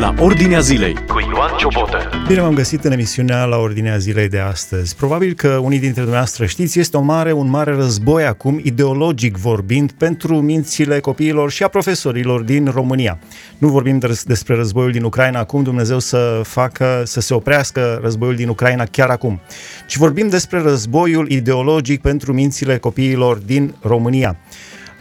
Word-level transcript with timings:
la 0.00 0.14
Ordinea 0.18 0.60
Zilei 0.60 0.94
cu 0.94 1.20
Ioan 1.32 1.56
Ciobotă. 1.58 2.10
Bine 2.26 2.40
m-am 2.40 2.54
găsit 2.54 2.84
în 2.84 2.92
emisiunea 2.92 3.44
la 3.44 3.56
Ordinea 3.56 3.96
Zilei 3.96 4.28
de 4.28 4.38
astăzi. 4.38 4.96
Probabil 4.96 5.34
că 5.34 5.48
unii 5.48 5.78
dintre 5.78 6.00
dumneavoastră 6.00 6.46
știți, 6.46 6.78
este 6.78 6.96
o 6.96 7.00
mare, 7.00 7.32
un 7.32 7.48
mare 7.48 7.74
război 7.74 8.24
acum, 8.24 8.60
ideologic 8.62 9.36
vorbind, 9.36 9.92
pentru 9.92 10.40
mințile 10.40 11.00
copiilor 11.00 11.50
și 11.50 11.62
a 11.62 11.68
profesorilor 11.68 12.40
din 12.40 12.70
România. 12.74 13.18
Nu 13.58 13.68
vorbim 13.68 13.98
despre 14.24 14.54
războiul 14.54 14.90
din 14.90 15.02
Ucraina 15.02 15.38
acum, 15.38 15.62
Dumnezeu 15.62 15.98
să 15.98 16.40
facă, 16.44 17.02
să 17.04 17.20
se 17.20 17.34
oprească 17.34 17.98
războiul 18.02 18.36
din 18.36 18.48
Ucraina 18.48 18.84
chiar 18.84 19.08
acum, 19.08 19.40
ci 19.86 19.96
vorbim 19.96 20.28
despre 20.28 20.60
războiul 20.60 21.30
ideologic 21.30 22.00
pentru 22.00 22.32
mințile 22.32 22.78
copiilor 22.78 23.36
din 23.36 23.74
România. 23.80 24.36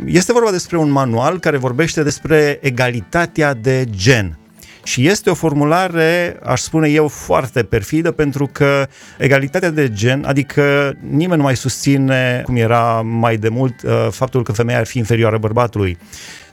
Este 0.06 0.34
vorba 0.34 0.52
despre 0.52 0.78
un 0.78 0.90
manual 0.90 1.40
care 1.40 1.58
vorbește 1.58 2.04
despre 2.04 2.60
egalitatea 2.62 3.54
de 3.54 3.86
gen. 3.90 4.40
Și 4.84 5.07
este 5.07 5.29
o 5.29 5.33
formulare, 5.33 6.39
aș 6.43 6.60
spune 6.60 6.89
eu, 6.89 7.07
foarte 7.07 7.64
perfidă, 7.64 8.11
pentru 8.11 8.50
că 8.51 8.87
egalitatea 9.18 9.70
de 9.70 9.89
gen, 9.93 10.24
adică 10.25 10.93
nimeni 11.10 11.37
nu 11.37 11.43
mai 11.43 11.56
susține, 11.56 12.42
cum 12.46 12.56
era 12.56 13.01
mai 13.01 13.37
de 13.37 13.50
mult, 13.50 13.82
uh, 13.84 14.07
faptul 14.11 14.43
că 14.43 14.51
femeia 14.51 14.79
ar 14.79 14.86
fi 14.86 14.97
inferioară 14.97 15.37
bărbatului. 15.37 15.97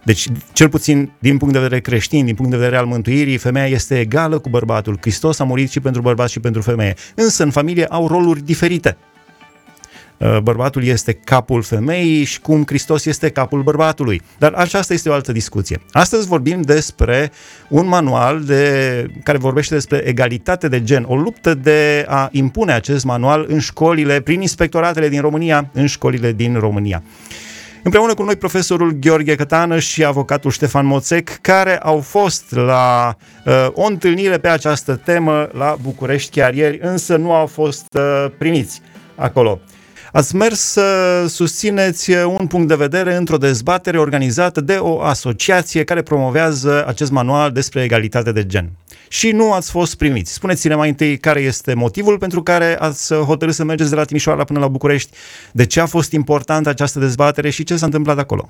Deci, 0.04 0.28
cel 0.52 0.68
puțin 0.68 1.12
din 1.18 1.36
punct 1.36 1.54
de 1.54 1.60
vedere 1.60 1.80
creștin, 1.80 2.24
din 2.24 2.34
punct 2.34 2.50
de 2.50 2.56
vedere 2.56 2.76
al 2.76 2.86
mântuirii, 2.86 3.36
femeia 3.36 3.66
este 3.66 4.00
egală 4.00 4.38
cu 4.38 4.48
bărbatul. 4.48 4.96
Hristos 5.00 5.38
a 5.38 5.45
murit 5.45 5.70
și 5.70 5.80
pentru 5.80 6.02
bărbat 6.02 6.28
și 6.28 6.40
pentru 6.40 6.62
femeie. 6.62 6.95
Însă, 7.14 7.42
în 7.42 7.50
familie 7.50 7.84
au 7.84 8.06
roluri 8.06 8.45
diferite. 8.45 8.96
Uh, 10.18 10.38
bărbatul 10.38 10.84
este 10.84 11.12
capul 11.12 11.62
femeii 11.62 12.24
și 12.24 12.40
cum 12.40 12.62
Hristos 12.66 13.04
este 13.04 13.28
capul 13.28 13.62
bărbatului. 13.62 14.22
Dar 14.38 14.52
aceasta 14.52 14.92
este 14.92 15.08
o 15.08 15.12
altă 15.12 15.32
discuție. 15.32 15.80
Astăzi 15.90 16.26
vorbim 16.26 16.60
despre 16.60 17.30
un 17.68 17.86
manual 17.86 18.44
de, 18.44 19.06
care 19.22 19.38
vorbește 19.38 19.74
despre 19.74 20.02
egalitate 20.04 20.68
de 20.68 20.82
gen, 20.82 21.04
o 21.08 21.16
luptă 21.16 21.54
de 21.54 22.04
a 22.08 22.28
impune 22.32 22.73
acest 22.73 23.04
manual 23.04 23.45
în 23.48 23.58
școlile, 23.58 24.20
prin 24.20 24.40
inspectoratele 24.40 25.08
din 25.08 25.20
România, 25.20 25.70
în 25.73 25.86
școlile 25.86 26.32
din 26.32 26.58
România. 26.58 27.02
Împreună 27.82 28.14
cu 28.14 28.23
noi 28.23 28.36
profesorul 28.36 28.90
Gheorghe 29.01 29.34
Cătană 29.34 29.78
și 29.78 30.04
avocatul 30.04 30.51
Ștefan 30.51 30.86
Moțec, 30.86 31.28
care 31.28 31.78
au 31.78 32.01
fost 32.01 32.54
la 32.54 33.16
uh, 33.45 33.66
o 33.73 33.86
întâlnire 33.86 34.38
pe 34.38 34.48
această 34.48 34.95
temă 35.04 35.48
la 35.52 35.76
București 35.82 36.40
chiar 36.40 36.54
ieri, 36.54 36.78
însă 36.82 37.16
nu 37.16 37.32
au 37.32 37.46
fost 37.46 37.86
uh, 37.95 38.26
primiți 38.38 38.80
acolo. 39.14 39.60
Ați 40.12 40.37
mers 40.37 40.60
să 40.60 41.24
susțineți 41.29 42.10
un 42.10 42.46
punct 42.46 42.68
de 42.68 42.74
vedere 42.74 43.15
într-o 43.15 43.37
dezbatere 43.37 43.99
organizată 43.99 44.60
de 44.60 44.74
o 44.74 45.01
asociație 45.01 45.85
care 45.85 46.02
promovează 46.02 46.87
acest 46.87 47.10
manual 47.10 47.52
despre 47.52 47.82
egalitate 47.82 48.32
de 48.32 48.46
gen. 48.46 48.71
Și 49.09 49.30
nu 49.30 49.52
ați 49.52 49.71
fost 49.71 49.95
primiți. 49.95 50.32
Spuneți-ne 50.32 50.74
mai 50.74 50.88
întâi 50.88 51.18
care 51.18 51.40
este 51.40 51.74
motivul 51.74 52.18
pentru 52.18 52.43
care 52.43 52.76
ați 52.79 53.15
hotărât 53.15 53.54
să 53.54 53.65
mergeți 53.65 53.90
de 53.90 53.96
la 53.96 54.04
Timișoara 54.04 54.45
până 54.45 54.59
la 54.59 54.68
București, 54.68 55.10
de 55.52 55.66
ce 55.66 55.80
a 55.80 55.87
fost 55.87 56.13
importantă 56.13 56.68
această 56.68 56.98
dezbatere 56.98 57.51
și 57.51 57.65
ce 57.65 57.76
s-a 57.76 57.87
întâmplat 57.87 58.18
acolo. 58.18 58.48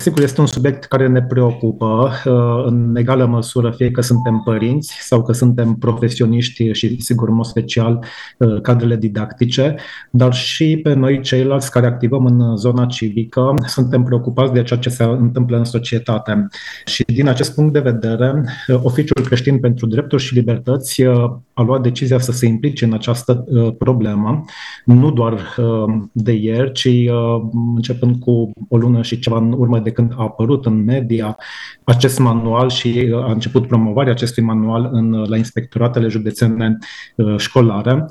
Sigur, 0.00 0.22
este 0.22 0.40
un 0.40 0.46
subiect 0.46 0.84
care 0.84 1.08
ne 1.08 1.22
preocupă 1.22 2.10
uh, 2.24 2.64
în 2.66 2.96
egală 2.96 3.26
măsură, 3.26 3.70
fie 3.70 3.90
că 3.90 4.00
suntem 4.00 4.40
părinți 4.44 4.98
sau 5.00 5.22
că 5.22 5.32
suntem 5.32 5.74
profesioniști 5.74 6.72
și, 6.72 7.00
sigur, 7.00 7.28
în 7.28 7.34
mod 7.34 7.44
special, 7.44 8.04
uh, 8.38 8.60
cadrele 8.60 8.96
didactice, 8.96 9.74
dar 10.10 10.32
și 10.32 10.80
pe 10.82 10.94
noi 10.94 11.20
ceilalți 11.20 11.70
care 11.70 11.86
activăm 11.86 12.24
în 12.24 12.56
zona 12.56 12.86
civică, 12.86 13.54
suntem 13.66 14.02
preocupați 14.02 14.52
de 14.52 14.62
ceea 14.62 14.78
ce 14.78 14.88
se 14.88 15.04
întâmplă 15.04 15.56
în 15.56 15.64
societate. 15.64 16.48
Și 16.84 17.04
din 17.06 17.28
acest 17.28 17.54
punct 17.54 17.72
de 17.72 17.80
vedere, 17.80 18.44
uh, 18.68 18.80
Oficiul 18.82 19.24
Creștin 19.24 19.58
pentru 19.58 19.86
Drepturi 19.86 20.22
și 20.22 20.34
Libertăți 20.34 21.04
a 21.52 21.62
luat 21.62 21.82
decizia 21.82 22.18
să 22.18 22.32
se 22.32 22.46
implice 22.46 22.84
în 22.84 22.92
această 22.92 23.44
problemă, 23.78 24.44
nu 24.84 25.10
doar 25.10 25.56
de 26.12 26.32
ieri, 26.32 26.72
ci 26.72 26.88
începând 27.74 28.16
cu 28.20 28.50
o 28.68 28.76
lună 28.76 29.02
și 29.02 29.18
ceva 29.18 29.36
în 29.36 29.52
urmă 29.52 29.78
de 29.78 29.87
de 29.88 29.94
când 29.94 30.12
a 30.16 30.22
apărut 30.22 30.66
în 30.66 30.84
media 30.84 31.36
acest 31.84 32.18
manual 32.18 32.68
și 32.68 33.10
uh, 33.12 33.24
a 33.24 33.32
început 33.32 33.66
promovarea 33.66 34.12
acestui 34.12 34.42
manual 34.42 34.88
în, 34.92 35.12
uh, 35.12 35.28
la 35.28 35.36
inspectoratele 35.36 36.08
județene 36.08 36.78
uh, 37.16 37.36
școlare. 37.36 38.06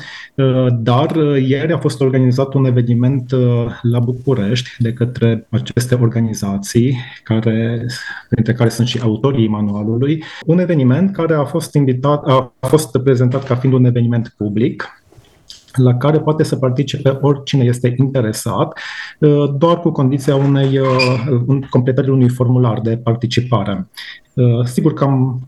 Dar 0.80 1.16
ieri 1.40 1.74
a 1.74 1.78
fost 1.78 2.02
organizat 2.02 2.54
un 2.54 2.66
eveniment 2.66 3.32
la 3.82 4.00
București 4.00 4.70
de 4.80 4.94
către 4.94 5.48
aceste 5.50 5.96
organizații, 5.96 6.98
care, 7.24 7.86
printre 8.30 8.54
care 8.54 8.70
sunt 8.70 8.88
și 8.88 9.00
autorii 9.02 9.48
manualului, 9.48 10.24
un 10.46 10.60
eveniment 10.60 11.12
care 11.12 11.34
a 11.34 11.44
fost 11.44 11.74
invitat, 11.74 12.28
a 12.28 12.54
fost 12.60 12.98
prezentat 12.98 13.44
ca 13.44 13.56
fiind 13.56 13.76
un 13.76 13.86
eveniment 13.86 14.34
public, 14.38 14.98
la 15.78 15.98
care 15.98 16.20
poate 16.20 16.44
să 16.44 16.56
participe 16.56 17.18
oricine 17.22 17.64
este 17.64 17.96
interesat, 17.98 18.80
uh, 19.20 19.54
doar 19.58 19.80
cu 19.80 19.92
condiția 19.92 20.36
unei 20.36 20.78
uh, 20.78 21.60
completării 21.70 22.12
unui 22.12 22.30
formular 22.30 22.80
de 22.80 22.98
participare. 22.98 23.88
Uh, 24.34 24.66
sigur 24.66 24.94
că 24.94 25.04
am 25.04 25.42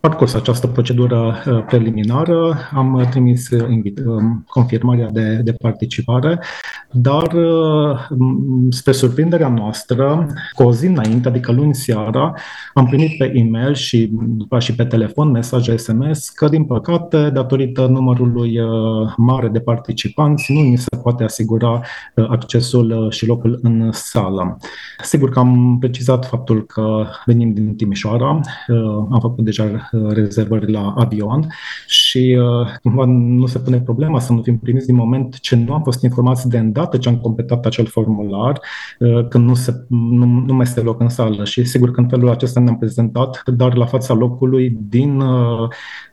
parcurs 0.00 0.34
această 0.34 0.66
procedură 0.66 1.42
uh, 1.46 1.64
preliminară, 1.66 2.56
am 2.72 2.94
uh, 2.94 3.08
trimis 3.08 3.50
uh, 3.50 3.70
invit, 3.70 4.00
confirmarea 4.46 5.10
de, 5.10 5.40
de 5.44 5.52
participare, 5.52 6.38
dar 6.90 7.36
spre 8.70 8.92
surprinderea 8.92 9.48
noastră, 9.48 10.26
cu 10.52 10.62
o 10.62 10.72
zi 10.72 10.86
înainte, 10.86 11.28
adică 11.28 11.52
luni 11.52 11.74
seara, 11.74 12.34
am 12.74 12.86
primit 12.86 13.16
pe 13.18 13.32
e-mail 13.34 13.74
și 13.74 14.10
după 14.12 14.58
și 14.58 14.74
pe 14.74 14.84
telefon 14.84 15.30
mesaje 15.30 15.76
SMS 15.76 16.28
că, 16.28 16.48
din 16.48 16.64
păcate, 16.64 17.30
datorită 17.30 17.86
numărului 17.86 18.58
mare 19.16 19.48
de 19.48 19.60
participanți, 19.60 20.52
nu 20.52 20.60
ni 20.60 20.76
se 20.76 20.96
poate 21.02 21.24
asigura 21.24 21.80
accesul 22.14 23.10
și 23.10 23.26
locul 23.26 23.58
în 23.62 23.92
sală. 23.92 24.56
Sigur 25.02 25.30
că 25.30 25.38
am 25.38 25.76
precizat 25.80 26.26
faptul 26.26 26.64
că 26.66 27.04
venim 27.24 27.52
din 27.52 27.74
Timișoara, 27.74 28.40
am 29.10 29.18
făcut 29.20 29.44
deja 29.44 29.85
rezervări 29.92 30.72
la 30.72 30.94
avion 30.96 31.46
și 31.86 32.38
uh, 32.40 32.68
cumva 32.82 33.04
nu 33.06 33.46
se 33.46 33.58
pune 33.58 33.80
problema 33.80 34.20
să 34.20 34.32
nu 34.32 34.42
fim 34.42 34.58
primiți 34.58 34.86
din 34.86 34.94
moment 34.94 35.40
ce 35.40 35.56
nu 35.56 35.74
am 35.74 35.82
fost 35.82 36.02
informați 36.02 36.48
de 36.48 36.58
îndată 36.58 36.96
ce 36.96 37.08
am 37.08 37.18
completat 37.18 37.66
acel 37.66 37.86
formular, 37.86 38.60
uh, 38.98 39.28
când 39.28 39.48
nu, 39.48 39.54
se, 39.54 39.84
nu, 39.88 40.26
nu 40.26 40.54
mai 40.54 40.62
este 40.62 40.80
loc 40.80 41.00
în 41.00 41.08
sală. 41.08 41.44
Și 41.44 41.64
sigur 41.64 41.90
că 41.90 42.00
în 42.00 42.08
felul 42.08 42.30
acesta 42.30 42.60
ne-am 42.60 42.78
prezentat, 42.78 43.42
dar 43.46 43.76
la 43.76 43.86
fața 43.86 44.14
locului, 44.14 44.78
din 44.80 45.20
uh, 45.20 45.68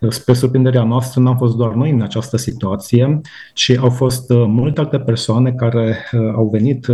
spre 0.09 0.33
surprinderea 0.33 0.83
noastră, 0.83 1.21
n-am 1.21 1.37
fost 1.37 1.55
doar 1.55 1.73
noi 1.73 1.89
în 1.89 2.01
această 2.01 2.37
situație, 2.37 3.21
ci 3.53 3.77
au 3.79 3.89
fost 3.89 4.29
multe 4.29 4.79
alte 4.79 4.99
persoane 4.99 5.51
care 5.51 5.97
au 6.35 6.49
venit 6.51 6.87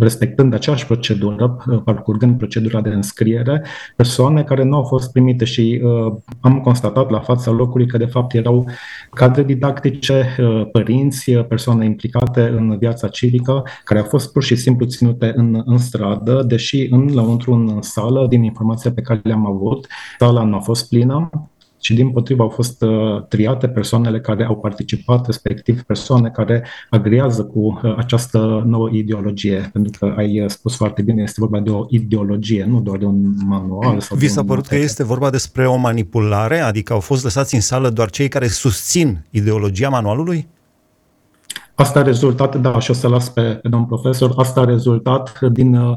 respectând 0.00 0.54
aceeași 0.54 0.86
procedură, 0.86 1.56
uh, 1.66 1.80
parcurgând 1.84 2.38
procedura 2.38 2.80
de 2.80 2.88
înscriere, 2.88 3.62
persoane 3.96 4.42
care 4.42 4.64
nu 4.64 4.76
au 4.76 4.84
fost 4.84 5.12
primite 5.12 5.44
și 5.44 5.80
uh, 5.84 6.12
am 6.40 6.60
constatat 6.60 7.10
la 7.10 7.20
fața 7.20 7.50
locului 7.50 7.86
că 7.86 7.98
de 7.98 8.06
fapt 8.06 8.34
erau 8.34 8.68
cadre 9.10 9.42
didactice, 9.42 10.36
uh, 10.40 10.68
părinți, 10.72 11.34
uh, 11.34 11.46
persoane 11.46 11.84
implicate 11.84 12.40
în 12.40 12.78
viața 12.78 13.08
civică, 13.08 13.62
care 13.84 14.00
au 14.00 14.06
fost 14.06 14.32
pur 14.32 14.42
și 14.42 14.56
simplu 14.56 14.86
ținute 14.86 15.32
în, 15.36 15.62
în 15.64 15.78
stradă, 15.78 16.44
deși 16.46 16.86
în 16.90 17.14
lăuntru 17.14 17.52
în 17.52 17.82
sală, 17.82 18.26
din 18.28 18.42
informația 18.42 18.92
pe 18.92 19.00
care 19.00 19.20
le-am 19.22 19.46
avut, 19.46 19.86
sala 20.18 20.44
nu 20.44 20.56
a 20.56 20.60
fost 20.60 20.88
plină, 20.88 21.30
ci 21.78 21.90
din 21.90 22.10
potrivă 22.10 22.42
au 22.42 22.48
fost 22.48 22.82
uh, 22.82 23.22
triate 23.28 23.68
persoanele 23.68 24.20
care 24.20 24.44
au 24.44 24.56
participat, 24.56 25.26
respectiv 25.26 25.82
persoane 25.82 26.28
care 26.28 26.64
agrează 26.90 27.44
cu 27.44 27.80
uh, 27.82 27.94
această 27.96 28.62
nouă 28.66 28.88
ideologie, 28.92 29.70
pentru 29.72 29.92
că 29.98 30.14
ai 30.16 30.40
uh, 30.40 30.48
spus 30.48 30.76
foarte 30.76 31.02
bine, 31.02 31.22
este 31.22 31.40
vorba 31.40 31.60
de 31.60 31.70
o 31.70 31.86
ideologie, 31.88 32.64
nu 32.64 32.80
doar 32.80 32.98
de 32.98 33.04
un 33.04 33.34
manual. 33.46 34.00
Sau 34.00 34.16
Vi 34.16 34.28
s-a 34.28 34.44
părut 34.44 34.66
că 34.66 34.76
este 34.76 35.04
vorba 35.04 35.30
despre 35.30 35.68
o 35.68 35.76
manipulare, 35.76 36.58
adică 36.58 36.92
au 36.92 37.00
fost 37.00 37.22
lăsați 37.22 37.54
în 37.54 37.60
sală 37.60 37.90
doar 37.90 38.10
cei 38.10 38.28
care 38.28 38.46
susțin 38.46 39.24
ideologia 39.30 39.88
manualului? 39.88 40.46
Asta 41.80 41.98
a 41.98 42.02
rezultat, 42.02 42.60
da, 42.60 42.78
și 42.78 42.90
o 42.90 42.94
să 42.94 43.08
las 43.08 43.28
pe, 43.28 43.42
pe 43.62 43.68
domn 43.68 43.86
profesor, 43.86 44.32
asta 44.36 44.60
a 44.60 44.64
rezultat 44.64 45.40
din 45.40 45.74
uh, 45.74 45.96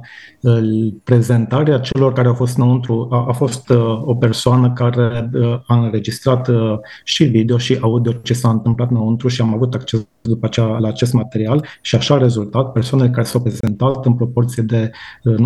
prezentarea 1.03 1.79
celor 1.79 2.13
care 2.13 2.27
au 2.27 2.33
fost 2.33 2.57
înăuntru. 2.57 3.07
A, 3.11 3.25
a 3.27 3.31
fost 3.31 3.69
uh, 3.69 4.01
o 4.01 4.15
persoană 4.15 4.73
care 4.73 5.29
uh, 5.33 5.59
a 5.67 5.79
înregistrat 5.79 6.47
uh, 6.47 6.77
și 7.03 7.23
video 7.23 7.57
și 7.57 7.77
audio 7.81 8.11
ce 8.11 8.33
s-a 8.33 8.49
întâmplat 8.49 8.89
înăuntru 8.89 9.27
și 9.27 9.41
am 9.41 9.53
avut 9.53 9.73
acces 9.73 10.07
după 10.21 10.45
aceea 10.45 10.65
la 10.65 10.87
acest 10.87 11.13
material 11.13 11.65
și 11.81 11.95
așa 11.95 12.15
a 12.15 12.17
rezultat. 12.17 12.71
Persoanele 12.71 13.09
care 13.09 13.25
s-au 13.25 13.41
prezentat 13.41 14.05
în 14.05 14.13
proporție 14.13 14.63
de 14.63 14.91
uh, 15.23 15.35
90%, 15.35 15.39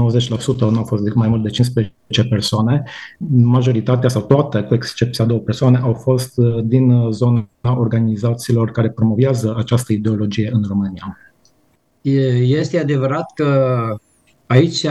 nu 0.60 0.78
au 0.78 0.84
fost 0.84 1.04
decât 1.04 1.18
mai 1.18 1.28
mult 1.28 1.44
de 1.44 1.50
15 1.50 1.94
persoane, 2.30 2.84
majoritatea 3.30 4.10
sau 4.10 4.22
toate, 4.22 4.62
cu 4.62 4.74
excepția 4.74 5.26
două 5.26 5.40
persoane, 5.40 5.78
au 5.78 5.94
fost 5.94 6.38
uh, 6.38 6.64
din 6.64 6.92
uh, 6.92 7.12
zona 7.12 7.48
organizațiilor 7.64 8.72
care 8.72 8.90
promovează 8.90 9.56
această 9.58 9.94
ideologie 9.94 10.50
în 10.54 10.64
România. 10.68 11.18
Este 12.42 12.80
adevărat 12.80 13.26
că 13.36 13.80
aici 14.48 14.86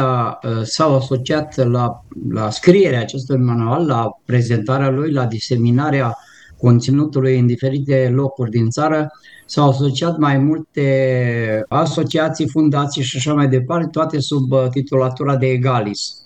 s-au 0.63 0.97
asociat 0.97 1.57
la, 1.71 2.05
la 2.31 2.51
scrierea 2.51 3.01
acestui 3.01 3.37
manual, 3.37 3.87
la 3.87 4.11
prezentarea 4.25 4.91
lui, 4.91 5.13
la 5.13 5.27
diseminarea 5.27 6.17
conținutului 6.57 7.39
în 7.39 7.47
diferite 7.47 8.11
locuri 8.15 8.51
din 8.51 8.71
țară, 8.71 9.11
s-au 9.47 9.69
asociat 9.69 10.19
mai 10.19 10.39
multe 10.39 11.65
asociații, 11.69 12.49
fundații 12.49 13.03
și 13.03 13.17
așa 13.17 13.35
mai 13.35 13.49
departe, 13.49 13.89
toate 13.91 14.19
sub 14.19 14.53
titulatura 14.71 15.37
de 15.37 15.47
Egalis. 15.47 16.24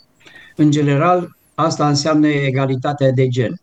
În 0.60 0.70
general, 0.70 1.37
asta 1.55 1.88
înseamnă 1.88 2.28
egalitatea 2.28 3.10
de 3.10 3.28
gen. 3.28 3.60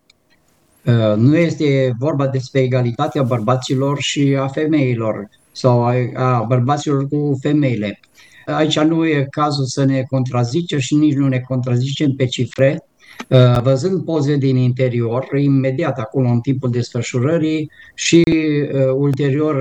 Uh, 0.86 1.15
nu 1.18 1.38
este 1.38 1.94
vorba 2.00 2.27
despre 2.27 2.59
egalitatea 2.59 3.24
bărbaților 3.24 4.00
și 4.00 4.38
a 4.39 4.47
femeilor 4.47 5.30
sau 5.51 5.83
a 6.13 6.45
bărbaților 6.47 7.07
cu 7.07 7.38
femeile. 7.42 8.00
Aici 8.45 8.80
nu 8.80 9.06
e 9.06 9.27
cazul 9.30 9.65
să 9.65 9.83
ne 9.83 10.03
contrazice 10.09 10.77
și 10.77 10.95
nici 10.95 11.13
nu 11.13 11.27
ne 11.27 11.39
contrazicem 11.39 12.12
pe 12.12 12.25
cifre. 12.25 12.83
Uh, 13.30 13.62
văzând 13.62 14.03
poze 14.03 14.36
din 14.36 14.56
interior, 14.56 15.27
imediat 15.38 16.00
acolo 16.00 16.27
în 16.27 16.39
timpul 16.39 16.69
desfășurării 16.69 17.71
și 17.94 18.24
uh, 18.27 18.91
ulterior 18.94 19.56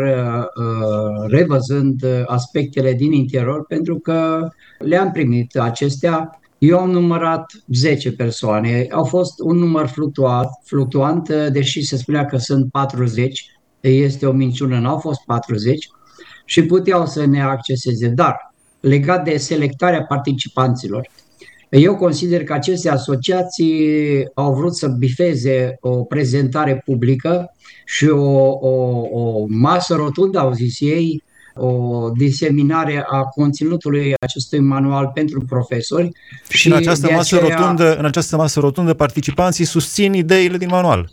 revăzând 1.27 2.05
aspectele 2.27 2.93
din 2.93 3.13
interior, 3.13 3.67
pentru 3.67 3.99
că 3.99 4.49
le-am 4.79 5.11
primit 5.11 5.57
acestea 5.57 6.39
eu 6.67 6.79
am 6.79 6.91
numărat 6.91 7.53
10 7.73 8.13
persoane. 8.13 8.87
Au 8.91 9.05
fost 9.05 9.41
un 9.41 9.57
număr 9.57 9.87
fluctuat, 9.87 10.49
fluctuant, 10.65 11.29
deși 11.29 11.83
se 11.83 11.97
spunea 11.97 12.25
că 12.25 12.37
sunt 12.37 12.71
40. 12.71 13.51
Este 13.81 14.27
o 14.27 14.33
minciună, 14.33 14.79
n-au 14.79 14.99
fost 14.99 15.21
40 15.27 15.89
și 16.45 16.65
puteau 16.65 17.07
să 17.07 17.27
ne 17.27 17.43
acceseze. 17.43 18.09
Dar, 18.09 18.55
legat 18.81 19.25
de 19.25 19.37
selectarea 19.37 20.03
participanților, 20.03 21.09
eu 21.69 21.97
consider 21.97 22.45
că 22.45 22.53
aceste 22.53 22.91
asociații 22.91 24.29
au 24.35 24.55
vrut 24.55 24.75
să 24.75 24.89
bifeze 24.89 25.77
o 25.81 26.05
prezentare 26.05 26.83
publică 26.85 27.55
și 27.85 28.09
o, 28.09 28.49
o, 28.49 29.01
o 29.11 29.45
masă 29.49 29.95
rotundă, 29.95 30.39
au 30.39 30.53
zis 30.53 30.81
ei, 30.81 31.23
o 31.57 32.11
diseminare 32.11 33.05
a 33.09 33.23
conținutului 33.23 34.15
acestui 34.21 34.61
manual 34.61 35.11
pentru 35.15 35.45
profesori. 35.49 36.11
Și, 36.49 36.57
și 36.57 36.67
în 36.67 36.73
această 36.73 37.09
masă 37.11 37.37
aceea, 37.37 37.57
rotundă, 37.57 37.97
în 37.97 38.05
această 38.05 38.37
masă 38.37 38.61
rotundă 38.61 38.95
participanții 38.95 39.65
susțin 39.65 40.13
ideile 40.13 40.57
din 40.57 40.69
manual. 40.69 41.11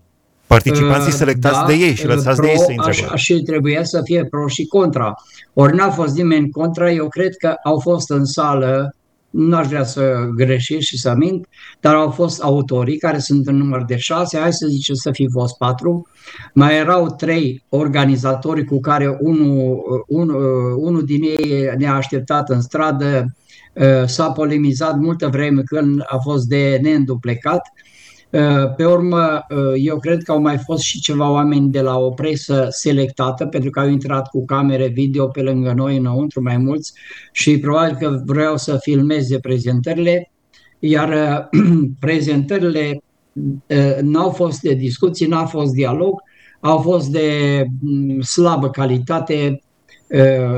Participanții 0.47 1.11
uh, 1.11 1.17
selectați 1.17 1.59
da, 1.59 1.65
de 1.65 1.73
ei 1.73 1.95
și 1.95 2.05
lăsați 2.05 2.35
pro, 2.35 2.45
de 2.45 2.51
ei 2.51 2.57
să 2.57 2.71
intre. 2.71 2.89
Așa, 2.89 3.15
și 3.15 3.41
trebuia 3.41 3.83
să 3.83 4.01
fie 4.03 4.25
pro 4.25 4.47
și 4.47 4.65
contra. 4.65 5.13
Ori 5.53 5.75
n-a 5.75 5.89
fost 5.89 6.15
nimeni 6.15 6.49
contra, 6.49 6.91
eu 6.91 7.07
cred 7.07 7.35
că 7.37 7.55
au 7.63 7.79
fost 7.79 8.09
în 8.09 8.25
sală 8.25 8.95
nu 9.31 9.55
aș 9.55 9.67
vrea 9.67 9.83
să 9.83 10.29
greșesc 10.35 10.85
și 10.85 10.97
să 10.97 11.13
mint, 11.17 11.47
dar 11.79 11.95
au 11.95 12.09
fost 12.09 12.41
autorii 12.41 12.97
care 12.97 13.17
sunt 13.17 13.47
în 13.47 13.57
număr 13.57 13.83
de 13.85 13.97
șase, 13.97 14.37
hai 14.37 14.53
să 14.53 14.67
zicem 14.67 14.95
să 14.95 15.11
fi 15.11 15.27
fost 15.31 15.57
patru, 15.57 16.07
mai 16.53 16.77
erau 16.77 17.15
trei 17.15 17.63
organizatori 17.69 18.65
cu 18.65 18.79
care 18.79 19.17
unul, 19.19 19.83
unul, 20.07 20.75
unul 20.77 21.05
din 21.05 21.23
ei 21.23 21.73
ne-a 21.77 21.93
așteptat 21.93 22.49
în 22.49 22.61
stradă, 22.61 23.35
s-a 24.05 24.31
polemizat 24.31 24.97
multă 24.97 25.27
vreme 25.27 25.61
când 25.61 26.01
a 26.05 26.17
fost 26.23 26.45
de 26.47 26.79
neînduplecat, 26.81 27.61
Uh, 27.61 27.90
pe 28.75 28.85
urmă, 28.85 29.45
uh, 29.49 29.73
eu 29.75 29.99
cred 29.99 30.23
că 30.23 30.31
au 30.31 30.41
mai 30.41 30.57
fost 30.57 30.81
și 30.81 30.99
ceva 30.99 31.31
oameni 31.31 31.69
de 31.69 31.81
la 31.81 31.97
o 31.97 32.09
presă 32.09 32.67
selectată, 32.69 33.45
pentru 33.45 33.69
că 33.69 33.79
au 33.79 33.87
intrat 33.87 34.27
cu 34.27 34.45
camere 34.45 34.87
video 34.87 35.27
pe 35.27 35.41
lângă 35.41 35.73
noi 35.75 35.97
înăuntru 35.97 36.41
mai 36.41 36.57
mulți 36.57 36.93
și 37.31 37.59
probabil 37.59 37.95
că 37.95 38.21
vreau 38.25 38.57
să 38.57 38.77
filmeze 38.77 39.39
prezentările, 39.39 40.31
iar 40.79 41.09
uh, 41.09 41.61
prezentările 41.99 43.01
n-au 44.01 44.29
fost 44.29 44.61
de 44.61 44.73
discuții, 44.73 45.27
n-a 45.27 45.45
fost 45.45 45.73
dialog, 45.73 46.21
au 46.59 46.77
fost 46.77 47.07
de 47.07 47.65
mm, 47.81 48.21
slabă 48.21 48.69
calitate, 48.69 49.61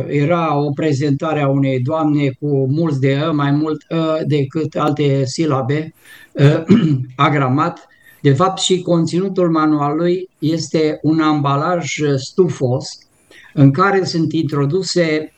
era 0.08 0.58
o 0.58 0.70
prezentare 0.70 1.42
a 1.42 1.48
unei 1.48 1.80
doamne 1.80 2.30
cu 2.40 2.68
mulți 2.72 3.00
de 3.00 3.22
ă, 3.28 3.32
mai 3.32 3.52
mult 3.52 3.86
ă 3.92 4.18
decât 4.28 4.76
alte 4.76 5.26
silabe, 5.26 5.94
ă, 6.40 6.64
agramat. 7.16 7.88
De 8.22 8.34
fapt, 8.34 8.60
și 8.60 8.82
conținutul 8.82 9.50
manualului 9.50 10.30
este 10.40 11.00
un 11.02 11.20
ambalaj 11.20 11.98
stufos 12.16 12.98
în 13.54 13.72
care 13.72 14.04
sunt 14.04 14.34
introduse 14.34 15.34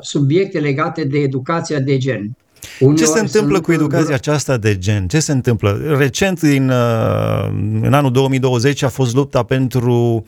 subiecte 0.00 0.58
legate 0.58 1.04
de 1.04 1.18
educația 1.18 1.78
de 1.78 1.96
gen. 1.96 2.36
Uneori 2.80 3.00
Ce 3.00 3.06
se 3.06 3.20
întâmplă 3.20 3.60
cu 3.60 3.72
educația 3.72 4.14
aceasta 4.14 4.56
de 4.56 4.78
gen? 4.78 5.06
Ce 5.08 5.20
se 5.20 5.32
întâmplă? 5.32 5.96
Recent, 5.98 6.42
în, 6.42 6.72
în 7.82 7.92
anul 7.92 8.10
2020, 8.10 8.82
a 8.82 8.88
fost 8.88 9.14
lupta 9.14 9.42
pentru 9.42 10.24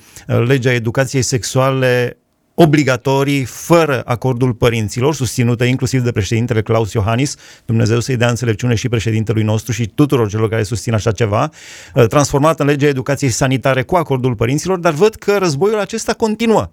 legea 0.46 0.72
educației 0.72 1.22
sexuale 1.22 2.16
obligatorii, 2.58 3.44
fără 3.44 4.02
acordul 4.04 4.52
părinților, 4.52 5.14
susținută 5.14 5.64
inclusiv 5.64 6.02
de 6.02 6.12
președintele 6.12 6.62
Claus 6.62 6.92
Iohannis, 6.92 7.34
Dumnezeu 7.64 8.00
să-i 8.00 8.16
dea 8.16 8.28
înțelepciune 8.28 8.74
și 8.74 8.88
președintelui 8.88 9.42
nostru 9.42 9.72
și 9.72 9.86
tuturor 9.86 10.28
celor 10.28 10.48
care 10.48 10.62
susțin 10.62 10.94
așa 10.94 11.12
ceva, 11.12 11.50
uh, 11.94 12.06
transformată 12.06 12.62
în 12.62 12.68
legea 12.68 12.86
educației 12.86 13.30
sanitare 13.30 13.82
cu 13.82 13.96
acordul 13.96 14.34
părinților, 14.34 14.78
dar 14.78 14.92
văd 14.92 15.14
că 15.14 15.36
războiul 15.38 15.78
acesta 15.78 16.12
continuă. 16.12 16.70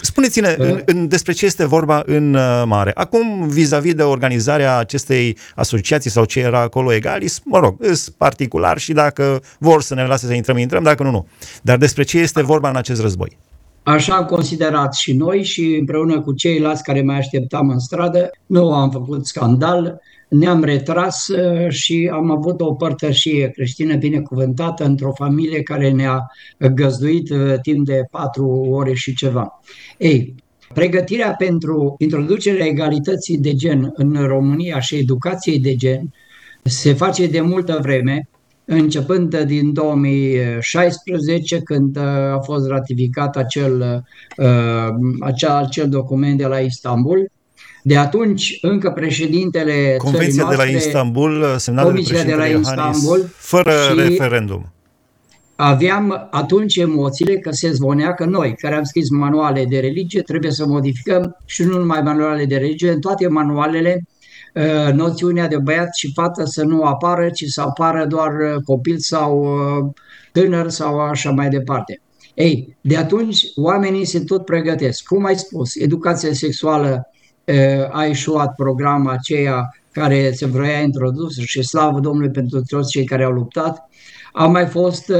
Spuneți-ne 0.00 0.54
în, 0.58 0.82
în, 0.84 1.08
despre 1.08 1.32
ce 1.32 1.44
este 1.44 1.66
vorba 1.66 2.02
în 2.06 2.34
uh, 2.34 2.62
mare. 2.66 2.90
Acum, 2.94 3.48
vis-a-vis 3.48 3.94
de 3.94 4.02
organizarea 4.02 4.78
acestei 4.78 5.36
asociații 5.54 6.10
sau 6.10 6.24
ce 6.24 6.40
era 6.40 6.60
acolo 6.60 6.92
egalis, 6.92 7.40
mă 7.44 7.58
rog, 7.58 7.76
îs 7.78 8.08
particular 8.08 8.78
și 8.78 8.92
dacă 8.92 9.42
vor 9.58 9.82
să 9.82 9.94
ne 9.94 10.06
lase 10.06 10.26
să 10.26 10.32
intrăm, 10.32 10.58
intrăm, 10.58 10.82
dacă 10.82 11.02
nu, 11.02 11.10
nu. 11.10 11.28
Dar 11.62 11.76
despre 11.76 12.02
ce 12.02 12.18
este 12.18 12.42
vorba 12.42 12.68
în 12.68 12.76
acest 12.76 13.00
război? 13.00 13.36
Așa 13.84 14.14
am 14.14 14.24
considerat 14.24 14.94
și 14.94 15.12
noi 15.12 15.42
și 15.42 15.76
împreună 15.78 16.20
cu 16.20 16.32
ceilalți 16.32 16.82
care 16.82 17.02
mai 17.02 17.16
așteptam 17.16 17.68
în 17.68 17.78
stradă, 17.78 18.30
nu 18.46 18.72
am 18.72 18.90
făcut 18.90 19.26
scandal, 19.26 20.00
ne-am 20.28 20.62
retras 20.62 21.28
uh, 21.28 21.70
și 21.70 22.10
am 22.12 22.30
avut 22.30 22.60
o 22.60 22.74
părtășie 22.74 23.48
creștină 23.48 23.96
binecuvântată 23.96 24.84
într-o 24.84 25.12
familie 25.12 25.62
care 25.62 25.90
ne-a 25.90 26.30
găzduit 26.74 27.30
uh, 27.30 27.54
timp 27.62 27.86
de 27.86 28.00
patru 28.10 28.46
ore 28.70 28.92
și 28.92 29.14
ceva. 29.14 29.60
Ei, 29.98 30.34
pregătirea 30.74 31.34
pentru 31.38 31.94
introducerea 31.98 32.66
egalității 32.66 33.38
de 33.38 33.54
gen 33.54 33.92
în 33.94 34.26
România 34.26 34.80
și 34.80 34.96
educației 34.96 35.58
de 35.58 35.74
gen 35.74 36.12
se 36.62 36.92
face 36.92 37.26
de 37.26 37.40
multă 37.40 37.78
vreme 37.82 38.28
începând 38.64 39.38
din 39.38 39.72
2016, 39.72 41.58
când 41.58 41.96
uh, 41.96 42.02
a 42.32 42.40
fost 42.44 42.68
ratificat 42.68 43.36
acel, 43.36 44.04
uh, 44.36 44.88
acel, 45.20 45.50
acel 45.50 45.88
document 45.88 46.38
de 46.38 46.46
la 46.46 46.58
Istanbul. 46.58 47.30
De 47.82 47.96
atunci, 47.96 48.58
încă 48.60 48.90
președintele 48.90 49.96
Convenția 49.98 50.42
noastre, 50.42 50.64
de 50.66 50.72
la 50.72 50.78
Istanbul, 50.78 51.40
uh, 51.40 51.54
semnată 51.56 51.88
de 51.88 51.94
președintele 51.94 52.36
de 52.36 52.52
la 52.52 52.58
Istanbul, 52.58 53.28
fără 53.36 53.72
referendum. 53.96 54.68
Aveam 55.56 56.28
atunci 56.30 56.76
emoțiile 56.76 57.38
că 57.38 57.50
se 57.50 57.70
zvonea 57.70 58.14
că 58.14 58.24
noi, 58.24 58.54
care 58.58 58.74
am 58.74 58.82
scris 58.82 59.10
manuale 59.10 59.64
de 59.64 59.78
religie, 59.78 60.22
trebuie 60.22 60.50
să 60.50 60.66
modificăm 60.66 61.36
și 61.46 61.62
nu 61.62 61.78
numai 61.78 62.00
manuale 62.02 62.44
de 62.44 62.56
religie, 62.56 62.90
în 62.90 63.00
toate 63.00 63.28
manualele 63.28 64.00
Uh, 64.00 64.13
noțiunea 64.92 65.48
de 65.48 65.58
băiat 65.58 65.94
și 65.94 66.12
fată 66.12 66.44
să 66.44 66.64
nu 66.64 66.82
apară, 66.82 67.30
ci 67.30 67.44
să 67.44 67.60
apară 67.60 68.06
doar 68.06 68.32
uh, 68.32 68.62
copil 68.64 68.98
sau 68.98 69.42
uh, 69.42 69.92
tânăr 70.32 70.68
sau 70.68 71.00
așa 71.00 71.30
mai 71.30 71.48
departe. 71.48 72.00
Ei, 72.34 72.76
de 72.80 72.96
atunci 72.96 73.44
oamenii 73.56 74.04
se 74.04 74.20
tot 74.20 74.44
pregătesc. 74.44 75.04
Cum 75.04 75.24
ai 75.24 75.36
spus, 75.36 75.76
educația 75.76 76.32
sexuală 76.32 77.08
a 77.90 78.04
ieșuat 78.04 78.54
programa 78.54 79.12
aceea 79.12 79.68
care 79.92 80.30
se 80.32 80.46
vrea 80.46 80.80
introdus 80.80 81.38
și 81.38 81.62
slavă 81.62 82.00
Domnului 82.00 82.30
pentru 82.30 82.62
toți 82.62 82.90
cei 82.90 83.04
care 83.04 83.24
au 83.24 83.32
luptat. 83.32 83.88
A 84.32 84.46
mai 84.46 84.66
fost 84.66 85.12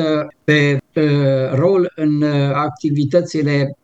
pe 0.44 0.78
rol 1.52 1.92
în 1.94 2.22
activitățile, 2.54 3.76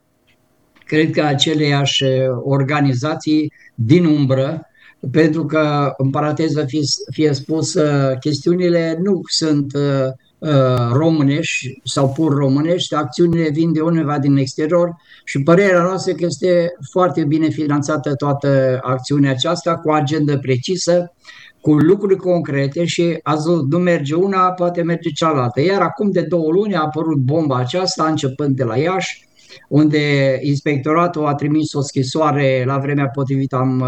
cred 0.87 1.11
că 1.11 1.23
aceleiași 1.23 2.05
organizații 2.43 3.53
din 3.75 4.05
umbră, 4.05 4.70
pentru 5.11 5.45
că, 5.45 5.95
în 5.97 6.11
paranteză 6.11 6.65
fie, 6.65 6.83
fie 7.13 7.33
spus, 7.33 7.77
chestiunile 8.21 8.99
nu 9.03 9.21
sunt 9.25 9.75
uh, 9.75 10.13
uh, 10.39 10.91
românești 10.93 11.81
sau 11.85 12.09
pur 12.09 12.35
românești, 12.35 12.95
acțiunile 12.95 13.51
vin 13.51 13.73
de 13.73 13.81
undeva 13.81 14.19
din 14.19 14.37
exterior 14.37 14.97
și 15.25 15.43
părerea 15.43 15.83
noastră 15.83 16.13
că 16.13 16.25
este 16.25 16.73
foarte 16.91 17.25
bine 17.25 17.49
finanțată 17.49 18.15
toată 18.15 18.79
acțiunea 18.83 19.31
aceasta 19.31 19.77
cu 19.77 19.91
agendă 19.91 20.39
precisă, 20.39 21.13
cu 21.61 21.73
lucruri 21.73 22.17
concrete 22.17 22.85
și 22.85 23.19
azi 23.23 23.49
nu 23.69 23.79
merge 23.79 24.15
una, 24.15 24.53
poate 24.53 24.83
merge 24.83 25.11
cealaltă. 25.11 25.61
Iar 25.61 25.81
acum 25.81 26.11
de 26.11 26.21
două 26.21 26.51
luni 26.51 26.75
a 26.75 26.81
apărut 26.81 27.19
bomba 27.19 27.57
aceasta, 27.57 28.05
începând 28.05 28.57
de 28.57 28.65
la 28.65 28.77
Iași, 28.77 29.29
unde 29.69 30.39
inspectoratul 30.43 31.27
a 31.27 31.35
trimis 31.35 31.73
o 31.73 31.81
scrisoare, 31.81 32.63
la 32.67 32.79
vremea 32.79 33.09
potrivită 33.09 33.57
am 33.57 33.85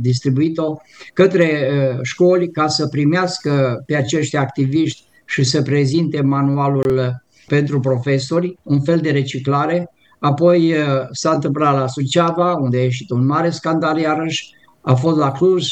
distribuit-o, 0.00 0.76
către 1.12 1.70
școli 2.02 2.50
ca 2.50 2.66
să 2.66 2.86
primească 2.86 3.82
pe 3.86 3.96
acești 3.96 4.36
activiști 4.36 5.04
și 5.24 5.44
să 5.44 5.62
prezinte 5.62 6.20
manualul 6.20 7.24
pentru 7.46 7.80
profesori, 7.80 8.58
un 8.62 8.80
fel 8.80 8.98
de 8.98 9.10
reciclare. 9.10 9.90
Apoi 10.18 10.74
s-a 11.12 11.30
întâmplat 11.30 11.74
la 11.74 11.86
Suceava, 11.86 12.54
unde 12.54 12.76
a 12.76 12.82
ieșit 12.82 13.10
un 13.10 13.26
mare 13.26 13.50
scandal 13.50 13.98
iarăși, 13.98 14.54
a 14.80 14.94
fost 14.94 15.16
la 15.16 15.32
Cluj 15.32 15.66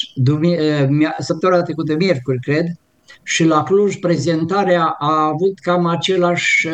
săptămâna 1.18 1.62
trecută, 1.62 1.94
miercuri, 1.94 2.40
cred, 2.40 2.66
și 3.22 3.44
la 3.44 3.62
Cluj 3.62 3.96
prezentarea 3.96 4.96
a 4.98 5.26
avut 5.26 5.58
cam 5.58 5.86
același 5.86 6.68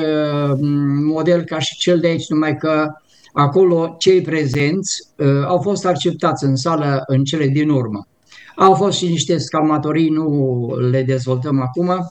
model 1.07 1.43
ca 1.43 1.59
și 1.59 1.77
cel 1.77 1.99
de 1.99 2.07
aici, 2.07 2.29
numai 2.29 2.57
că 2.57 2.87
acolo 3.33 3.95
cei 3.99 4.21
prezenți 4.21 5.09
au 5.47 5.59
fost 5.59 5.87
acceptați 5.87 6.45
în 6.45 6.57
sală 6.57 7.03
în 7.07 7.25
cele 7.25 7.47
din 7.47 7.69
urmă. 7.69 8.07
Au 8.57 8.75
fost 8.75 8.99
și 8.99 9.07
niște 9.07 9.39
scalmatorii, 9.39 10.09
nu 10.09 10.67
le 10.91 11.03
dezvoltăm 11.03 11.61
acum, 11.61 12.11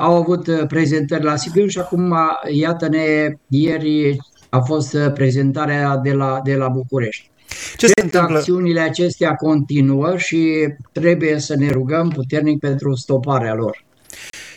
au 0.00 0.14
avut 0.14 0.66
prezentări 0.68 1.24
la 1.24 1.36
Sibiu 1.36 1.66
și 1.66 1.78
acum, 1.78 2.14
iată-ne, 2.52 3.34
ieri 3.48 4.16
a 4.48 4.60
fost 4.60 4.96
prezentarea 5.14 5.96
de 5.96 6.12
la, 6.12 6.40
de 6.44 6.54
la 6.54 6.68
București. 6.68 7.30
Ce 7.76 7.86
se 7.86 8.02
întâmplă? 8.02 8.38
acțiunile 8.38 8.80
acestea 8.80 9.34
continuă 9.34 10.16
și 10.16 10.68
trebuie 10.92 11.38
să 11.38 11.56
ne 11.56 11.70
rugăm 11.70 12.08
puternic 12.08 12.58
pentru 12.58 12.94
stoparea 12.94 13.54
lor. 13.54 13.84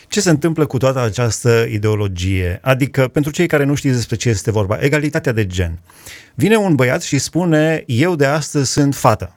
Ce 0.08 0.20
se 0.20 0.30
întâmplă 0.30 0.66
cu 0.66 0.78
toată 0.78 1.00
această 1.00 1.66
ideologie? 1.70 2.58
Adică, 2.62 3.08
pentru 3.08 3.30
cei 3.32 3.46
care 3.46 3.64
nu 3.64 3.74
știți 3.74 3.94
despre 3.94 4.16
ce 4.16 4.28
este 4.28 4.50
vorba, 4.50 4.78
egalitatea 4.80 5.32
de 5.32 5.46
gen. 5.46 5.78
Vine 6.34 6.56
un 6.56 6.74
băiat 6.74 7.02
și 7.02 7.18
spune, 7.18 7.84
eu 7.86 8.16
de 8.16 8.26
astăzi 8.26 8.72
sunt 8.72 8.94
fată. 8.94 9.36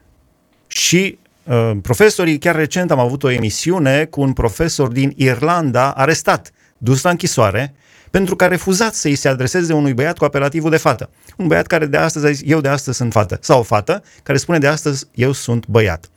Și 0.67 1.17
uh, 1.43 1.71
profesorii, 1.81 2.37
chiar 2.37 2.55
recent 2.55 2.91
am 2.91 2.99
avut 2.99 3.23
o 3.23 3.29
emisiune 3.29 4.05
cu 4.05 4.21
un 4.21 4.33
profesor 4.33 4.87
din 4.87 5.13
Irlanda 5.15 5.91
arestat, 5.91 6.51
dus 6.77 7.01
la 7.01 7.09
închisoare, 7.09 7.73
pentru 8.11 8.35
că 8.35 8.43
a 8.43 8.47
refuzat 8.47 8.93
să-i 8.93 9.15
se 9.15 9.27
adreseze 9.27 9.73
unui 9.73 9.93
băiat 9.93 10.17
cu 10.17 10.25
apelativul 10.25 10.69
de 10.69 10.77
fată. 10.77 11.09
Un 11.37 11.47
băiat 11.47 11.67
care 11.67 11.85
de 11.85 11.97
astăzi 11.97 12.25
a 12.25 12.31
zis, 12.31 12.41
eu 12.45 12.61
de 12.61 12.67
astăzi 12.67 12.97
sunt 12.97 13.11
fată. 13.11 13.37
Sau 13.41 13.59
o 13.59 13.63
fată 13.63 14.03
care 14.23 14.37
spune 14.37 14.57
de 14.57 14.67
astăzi, 14.67 15.05
eu 15.13 15.31
sunt 15.31 15.67
băiat. 15.67 16.09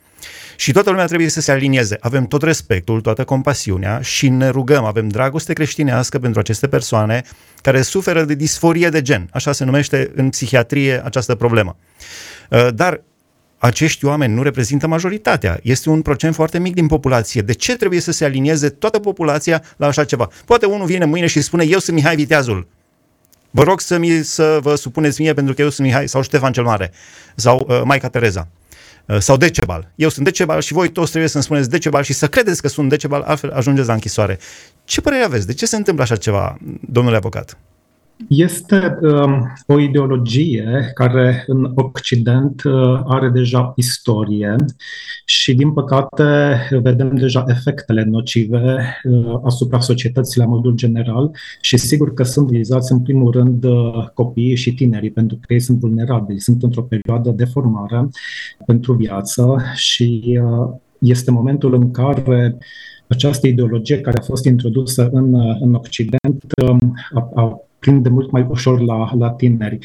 Și 0.55 0.71
toată 0.71 0.89
lumea 0.89 1.05
trebuie 1.05 1.29
să 1.29 1.41
se 1.41 1.51
alinieze. 1.51 1.97
Avem 1.99 2.25
tot 2.25 2.43
respectul, 2.43 3.01
toată 3.01 3.23
compasiunea 3.23 4.01
și 4.01 4.29
ne 4.29 4.49
rugăm, 4.49 4.83
avem 4.83 5.07
dragoste 5.07 5.53
creștinească 5.53 6.19
pentru 6.19 6.39
aceste 6.39 6.67
persoane 6.67 7.23
care 7.61 7.81
suferă 7.81 8.23
de 8.23 8.33
disforie 8.33 8.89
de 8.89 9.01
gen. 9.01 9.29
Așa 9.31 9.51
se 9.51 9.63
numește 9.63 10.11
în 10.15 10.29
psihiatrie 10.29 11.01
această 11.05 11.35
problemă. 11.35 11.77
Uh, 12.49 12.67
dar 12.73 13.01
acești 13.65 14.05
oameni 14.05 14.33
nu 14.33 14.43
reprezintă 14.43 14.87
majoritatea. 14.87 15.59
Este 15.61 15.89
un 15.89 16.01
procent 16.01 16.35
foarte 16.35 16.59
mic 16.59 16.73
din 16.73 16.87
populație. 16.87 17.41
De 17.41 17.53
ce 17.53 17.75
trebuie 17.75 17.99
să 17.99 18.11
se 18.11 18.25
alinieze 18.25 18.69
toată 18.69 18.99
populația 18.99 19.63
la 19.77 19.87
așa 19.87 20.03
ceva? 20.03 20.29
Poate 20.45 20.65
unul 20.65 20.85
vine 20.85 21.05
mâine 21.05 21.27
și 21.27 21.41
spune, 21.41 21.65
eu 21.65 21.79
sunt 21.79 21.95
Mihai 21.95 22.15
Viteazul. 22.15 22.67
Vă 23.49 23.63
rog 23.63 23.81
să, 23.81 23.97
mi, 23.97 24.23
să 24.23 24.59
vă 24.61 24.75
supuneți 24.75 25.21
mie 25.21 25.33
pentru 25.33 25.53
că 25.53 25.61
eu 25.61 25.69
sunt 25.69 25.87
Mihai 25.87 26.07
sau 26.07 26.21
Ștefan 26.21 26.51
cel 26.51 26.63
Mare 26.63 26.91
sau 27.35 27.65
uh, 27.69 27.81
Maica 27.83 28.09
Tereza 28.09 28.47
uh, 29.05 29.17
sau 29.19 29.37
Decebal. 29.37 29.91
Eu 29.95 30.09
sunt 30.09 30.25
Decebal 30.25 30.61
și 30.61 30.73
voi 30.73 30.89
toți 30.89 31.09
trebuie 31.09 31.29
să-mi 31.29 31.43
spuneți 31.43 31.69
Decebal 31.69 32.03
și 32.03 32.13
să 32.13 32.27
credeți 32.27 32.61
că 32.61 32.67
sunt 32.67 32.89
Decebal, 32.89 33.21
altfel 33.21 33.51
ajungeți 33.51 33.87
la 33.87 33.93
închisoare. 33.93 34.39
Ce 34.83 35.01
părere 35.01 35.23
aveți? 35.23 35.47
De 35.47 35.53
ce 35.53 35.65
se 35.65 35.75
întâmplă 35.75 36.03
așa 36.03 36.15
ceva, 36.15 36.57
domnule 36.81 37.15
avocat? 37.15 37.57
Este 38.27 38.97
um, 39.01 39.53
o 39.67 39.79
ideologie 39.79 40.91
care 40.93 41.43
în 41.47 41.71
Occident 41.75 42.63
uh, 42.63 43.01
are 43.05 43.29
deja 43.29 43.73
istorie 43.75 44.55
și, 45.25 45.53
din 45.53 45.71
păcate, 45.71 46.57
vedem 46.81 47.15
deja 47.15 47.43
efectele 47.47 48.03
nocive 48.03 48.99
uh, 49.03 49.39
asupra 49.43 49.79
societății 49.79 50.39
la 50.39 50.45
modul 50.45 50.73
general 50.73 51.31
și 51.61 51.77
sigur 51.77 52.13
că 52.13 52.23
sunt 52.23 52.47
vizați 52.47 52.91
în 52.91 53.01
primul 53.01 53.31
rând 53.31 53.63
uh, 53.63 54.07
copiii 54.13 54.55
și 54.55 54.73
tinerii, 54.73 55.11
pentru 55.11 55.37
că 55.41 55.53
ei 55.53 55.59
sunt 55.59 55.79
vulnerabili, 55.79 56.39
sunt 56.39 56.63
într-o 56.63 56.81
perioadă 56.83 57.29
de 57.29 57.45
formare 57.45 58.09
pentru 58.65 58.93
viață 58.93 59.57
și 59.73 60.39
uh, 60.43 60.69
este 60.99 61.31
momentul 61.31 61.73
în 61.73 61.91
care 61.91 62.57
această 63.07 63.47
ideologie 63.47 64.01
care 64.01 64.17
a 64.17 64.23
fost 64.23 64.45
introdusă 64.45 65.09
în, 65.11 65.33
uh, 65.33 65.57
în 65.59 65.73
Occident 65.73 66.43
um, 66.67 66.93
a, 67.35 67.57
a 67.83 67.89
prinde 67.89 68.09
mult 68.09 68.31
mai 68.31 68.47
ușor 68.49 68.81
la, 68.81 69.11
la 69.17 69.29
tineri. 69.29 69.77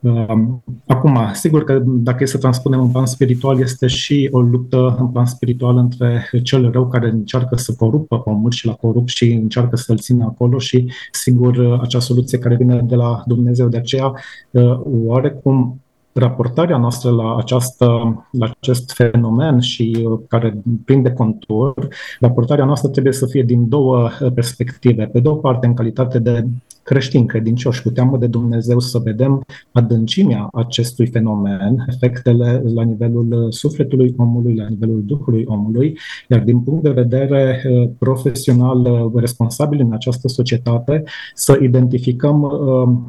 Um, 0.00 0.62
acum, 0.86 1.18
sigur 1.32 1.64
că 1.64 1.82
dacă 1.84 2.22
e 2.22 2.26
să 2.26 2.38
transpunem 2.38 2.80
în 2.80 2.88
plan 2.88 3.06
spiritual, 3.06 3.60
este 3.60 3.86
și 3.86 4.28
o 4.32 4.40
luptă 4.40 4.96
în 4.98 5.08
plan 5.08 5.26
spiritual 5.26 5.76
între 5.76 6.30
cel 6.42 6.70
rău 6.70 6.88
care 6.88 7.08
încearcă 7.08 7.56
să 7.56 7.74
corupă 7.78 8.22
omul 8.24 8.50
și 8.50 8.66
la 8.66 8.72
corup 8.72 9.08
și 9.08 9.32
încearcă 9.32 9.76
să-l 9.76 9.98
țină 9.98 10.24
acolo 10.24 10.58
și, 10.58 10.92
sigur, 11.12 11.78
acea 11.82 11.98
soluție 11.98 12.38
care 12.38 12.56
vine 12.56 12.80
de 12.80 12.94
la 12.94 13.22
Dumnezeu. 13.26 13.68
De 13.68 13.76
aceea, 13.76 14.12
uh, 14.50 14.80
oarecum, 14.84 15.80
raportarea 16.12 16.76
noastră 16.76 17.10
la, 17.10 17.36
această, 17.36 17.86
la 18.30 18.50
acest 18.60 18.92
fenomen 18.92 19.60
și 19.60 20.04
uh, 20.04 20.18
care 20.28 20.62
prinde 20.84 21.12
contur, 21.12 21.88
raportarea 22.20 22.64
noastră 22.64 22.88
trebuie 22.88 23.12
să 23.12 23.26
fie 23.26 23.42
din 23.42 23.68
două 23.68 24.10
perspective. 24.34 25.04
Pe 25.04 25.20
de 25.20 25.28
o 25.28 25.34
parte, 25.34 25.66
în 25.66 25.74
calitate 25.74 26.18
de 26.18 26.44
creștini 26.82 27.26
credincioși, 27.26 27.82
cu 27.82 27.90
teamă 27.90 28.16
de 28.16 28.26
Dumnezeu, 28.26 28.78
să 28.78 28.98
vedem 28.98 29.42
adâncimea 29.72 30.48
acestui 30.52 31.06
fenomen, 31.06 31.84
efectele 31.88 32.62
la 32.74 32.82
nivelul 32.82 33.46
sufletului 33.50 34.14
omului, 34.16 34.56
la 34.56 34.68
nivelul 34.68 35.02
Duhului 35.06 35.44
omului, 35.48 35.98
iar 36.28 36.40
din 36.40 36.60
punct 36.60 36.82
de 36.82 36.90
vedere 36.90 37.62
uh, 37.68 37.90
profesional 37.98 38.78
uh, 38.80 39.20
responsabil 39.20 39.80
în 39.80 39.92
această 39.92 40.28
societate, 40.28 41.02
să 41.34 41.58
identificăm 41.62 42.52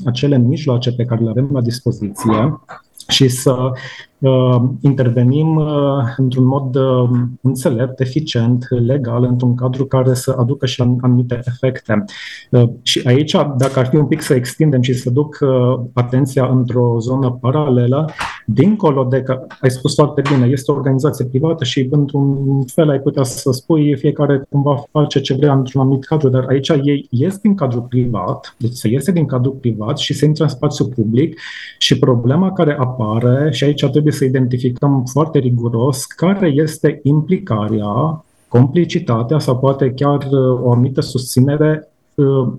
acele 0.05 0.37
mijloace 0.37 0.91
pe 0.91 1.05
care 1.05 1.23
le 1.23 1.29
avem 1.29 1.49
la 1.51 1.61
dispoziție 1.61 2.59
și 3.07 3.27
să 3.27 3.71
uh, 4.19 4.61
intervenim 4.81 5.55
uh, 5.55 6.03
într-un 6.17 6.45
mod 6.45 6.75
uh, 6.75 7.09
înțelept, 7.41 7.99
eficient, 7.99 8.67
legal, 8.69 9.23
într-un 9.23 9.55
cadru 9.55 9.85
care 9.85 10.13
să 10.13 10.35
aducă 10.39 10.65
și 10.65 10.83
anumite 11.01 11.41
efecte. 11.45 12.03
Uh, 12.49 12.69
și 12.81 13.01
aici, 13.05 13.31
dacă 13.31 13.79
ar 13.79 13.87
fi 13.87 13.95
un 13.95 14.07
pic 14.07 14.21
să 14.21 14.33
extindem 14.33 14.81
și 14.81 14.93
să 14.93 15.09
duc 15.09 15.37
uh, 15.41 15.79
atenția 15.93 16.45
într-o 16.45 16.97
zonă 16.99 17.31
paralelă, 17.31 18.09
dincolo 18.53 19.03
de 19.03 19.21
că, 19.21 19.45
ai 19.61 19.71
spus 19.71 19.93
foarte 19.93 20.21
bine, 20.33 20.47
este 20.47 20.71
o 20.71 20.75
organizație 20.75 21.25
privată 21.25 21.63
și 21.63 21.87
într-un 21.91 22.63
fel 22.65 22.89
ai 22.89 22.99
putea 22.99 23.23
să 23.23 23.51
spui 23.51 23.95
fiecare 23.95 24.43
cumva 24.49 24.83
face 24.91 25.21
ce 25.21 25.33
vrea 25.33 25.53
într-un 25.53 25.81
anumit 25.81 26.05
cadru, 26.05 26.29
dar 26.29 26.45
aici 26.49 26.69
ei 26.69 27.07
ies 27.09 27.37
din 27.37 27.55
cadrul 27.55 27.81
privat, 27.81 28.55
deci 28.57 28.73
se 28.73 28.87
iese 28.87 29.11
din 29.11 29.25
cadrul 29.25 29.53
privat 29.53 29.97
și 29.97 30.13
se 30.13 30.25
intră 30.25 30.43
în 30.43 30.49
spațiu 30.49 30.85
public 30.85 31.39
și 31.77 31.99
problema 31.99 32.51
care 32.51 32.77
apare, 32.79 33.51
și 33.51 33.63
aici 33.63 33.85
trebuie 33.85 34.13
să 34.13 34.25
identificăm 34.25 35.03
foarte 35.11 35.39
riguros 35.39 36.05
care 36.05 36.47
este 36.47 36.99
implicarea, 37.03 38.23
complicitatea 38.47 39.39
sau 39.39 39.57
poate 39.57 39.91
chiar 39.91 40.27
uh, 40.31 40.61
o 40.63 40.71
anumită 40.71 41.01
susținere 41.01 41.79
uh, 41.83 41.90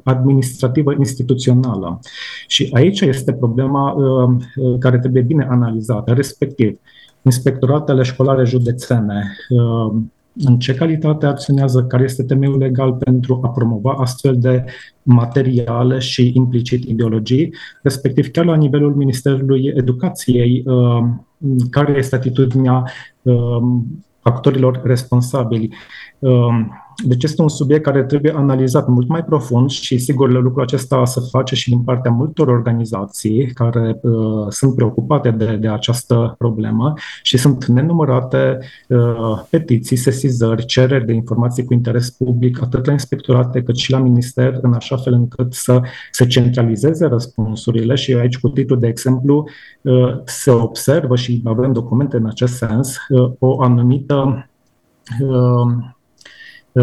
administrativă 0.02 0.94
instituțională. 0.99 1.99
Și 2.47 2.71
aici 2.73 3.00
este 3.00 3.32
problema 3.32 3.92
uh, 3.92 4.35
care 4.78 4.99
trebuie 4.99 5.23
bine 5.23 5.47
analizată, 5.50 6.12
respectiv 6.12 6.78
inspectoratele 7.23 8.02
școlare 8.02 8.44
județene, 8.44 9.37
în 10.35 10.59
ce 10.59 10.75
calitate 10.75 11.26
acționează, 11.26 11.85
care 11.85 12.02
este 12.02 12.23
temeiul 12.23 12.59
legal 12.59 12.92
pentru 12.92 13.40
a 13.42 13.49
promova 13.49 13.92
astfel 13.92 14.37
de 14.38 14.64
materiale 15.02 15.99
și 15.99 16.32
implicit 16.35 16.85
ideologii, 16.85 17.54
respectiv 17.82 18.30
chiar 18.30 18.44
la 18.44 18.56
nivelul 18.56 18.94
Ministerului 18.94 19.73
Educației, 19.75 20.62
uh, 20.66 21.04
care 21.71 21.94
este 21.97 22.14
atitudinea 22.14 22.85
uh, 23.23 23.62
actorilor 24.21 24.80
responsabili. 24.85 25.75
Uh, 26.99 27.08
deci 27.08 27.25
este 27.25 27.42
un 27.42 27.49
subiect 27.49 27.84
care 27.84 28.04
trebuie 28.04 28.32
analizat 28.37 28.88
mult 28.88 29.08
mai 29.08 29.25
profund 29.25 29.70
și 29.70 29.99
sigur 29.99 30.30
lucrul 30.30 30.62
acesta 30.62 31.04
se 31.04 31.20
face 31.30 31.54
și 31.54 31.68
din 31.68 31.80
partea 31.80 32.11
multor 32.11 32.49
organizații 32.49 33.46
care 33.46 33.99
uh, 34.02 34.46
sunt 34.49 34.75
preocupate 34.75 35.30
de, 35.30 35.56
de 35.56 35.68
această 35.68 36.34
problemă 36.38 36.92
și 37.22 37.38
sunt 37.38 37.66
nenumărate 37.66 38.58
uh, 38.88 39.42
petiții, 39.50 39.96
sesizări, 39.96 40.64
cereri 40.64 41.06
de 41.06 41.12
informații 41.12 41.64
cu 41.64 41.72
interes 41.72 42.11
public, 42.11 42.62
atât 42.62 42.87
la 42.87 42.92
inspectorate 42.92 43.62
cât 43.62 43.76
și 43.76 43.90
la 43.90 43.99
minister, 43.99 44.58
în 44.62 44.72
așa 44.72 44.96
fel 44.96 45.12
încât 45.12 45.54
să 45.54 45.80
se 46.11 46.26
centralizeze 46.26 47.06
răspunsurile 47.06 47.94
și 47.94 48.14
aici 48.14 48.38
cu 48.38 48.49
titlul 48.49 48.78
de 48.78 48.87
exemplu 48.87 49.49
uh, 49.82 50.20
se 50.25 50.50
observă 50.50 51.16
și 51.16 51.42
avem 51.44 51.72
documente 51.72 52.16
în 52.16 52.26
acest 52.26 52.54
sens 52.54 52.96
uh, 53.08 53.32
o 53.38 53.62
anumită 53.62 54.49
uh, 55.20 55.92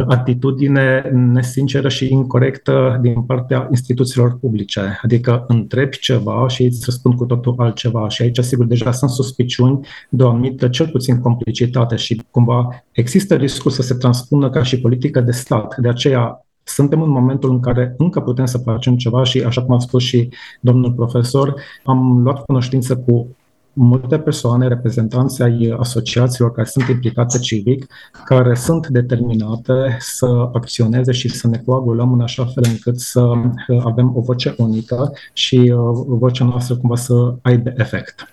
atitudine 0.07 1.11
nesinceră 1.13 1.89
și 1.89 2.11
incorrectă 2.13 2.99
din 3.01 3.21
partea 3.21 3.67
instituțiilor 3.69 4.37
publice. 4.39 4.99
Adică 5.01 5.45
întrebi 5.47 5.97
ceva 5.97 6.47
și 6.47 6.63
îți 6.63 6.81
răspund 6.85 7.15
cu 7.15 7.25
totul 7.25 7.55
altceva. 7.57 8.09
Și 8.09 8.21
aici, 8.21 8.39
sigur, 8.39 8.65
deja 8.65 8.91
sunt 8.91 9.09
suspiciuni 9.09 9.79
de 10.09 10.23
o 10.23 10.29
anumită, 10.29 10.67
cel 10.67 10.87
puțin, 10.87 11.19
complicitate 11.19 11.95
și 11.95 12.21
cumva 12.31 12.83
există 12.91 13.35
riscul 13.35 13.71
să 13.71 13.81
se 13.81 13.93
transpună 13.93 14.49
ca 14.49 14.63
și 14.63 14.79
politică 14.79 15.21
de 15.21 15.31
stat. 15.31 15.75
De 15.77 15.89
aceea, 15.89 16.45
suntem 16.63 17.01
în 17.01 17.09
momentul 17.09 17.49
în 17.49 17.59
care 17.59 17.95
încă 17.97 18.21
putem 18.21 18.45
să 18.45 18.57
facem 18.57 18.95
ceva 18.95 19.23
și, 19.23 19.41
așa 19.41 19.63
cum 19.63 19.75
a 19.75 19.79
spus 19.79 20.03
și 20.03 20.29
domnul 20.61 20.91
profesor, 20.91 21.53
am 21.83 22.23
luat 22.23 22.45
cunoștință 22.45 22.97
cu 22.97 23.35
multe 23.81 24.19
persoane, 24.19 24.67
reprezentanți 24.67 25.41
ai 25.41 25.75
asociațiilor 25.79 26.51
care 26.51 26.67
sunt 26.67 26.87
implicate 26.87 27.39
civic, 27.39 27.85
care 28.25 28.55
sunt 28.55 28.87
determinate 28.87 29.97
să 29.99 30.49
acționeze 30.53 31.11
și 31.11 31.29
să 31.29 31.47
ne 31.47 31.61
coagulăm 31.65 32.13
în 32.13 32.21
așa 32.21 32.45
fel 32.45 32.63
încât 32.67 32.99
să 32.99 33.21
uh, 33.21 33.81
avem 33.83 34.11
o 34.15 34.21
voce 34.21 34.53
unică 34.57 35.11
și 35.33 35.55
uh, 35.55 36.03
vocea 36.07 36.45
noastră 36.45 36.75
cumva 36.75 36.95
să 36.95 37.33
aibă 37.41 37.73
efect. 37.77 38.27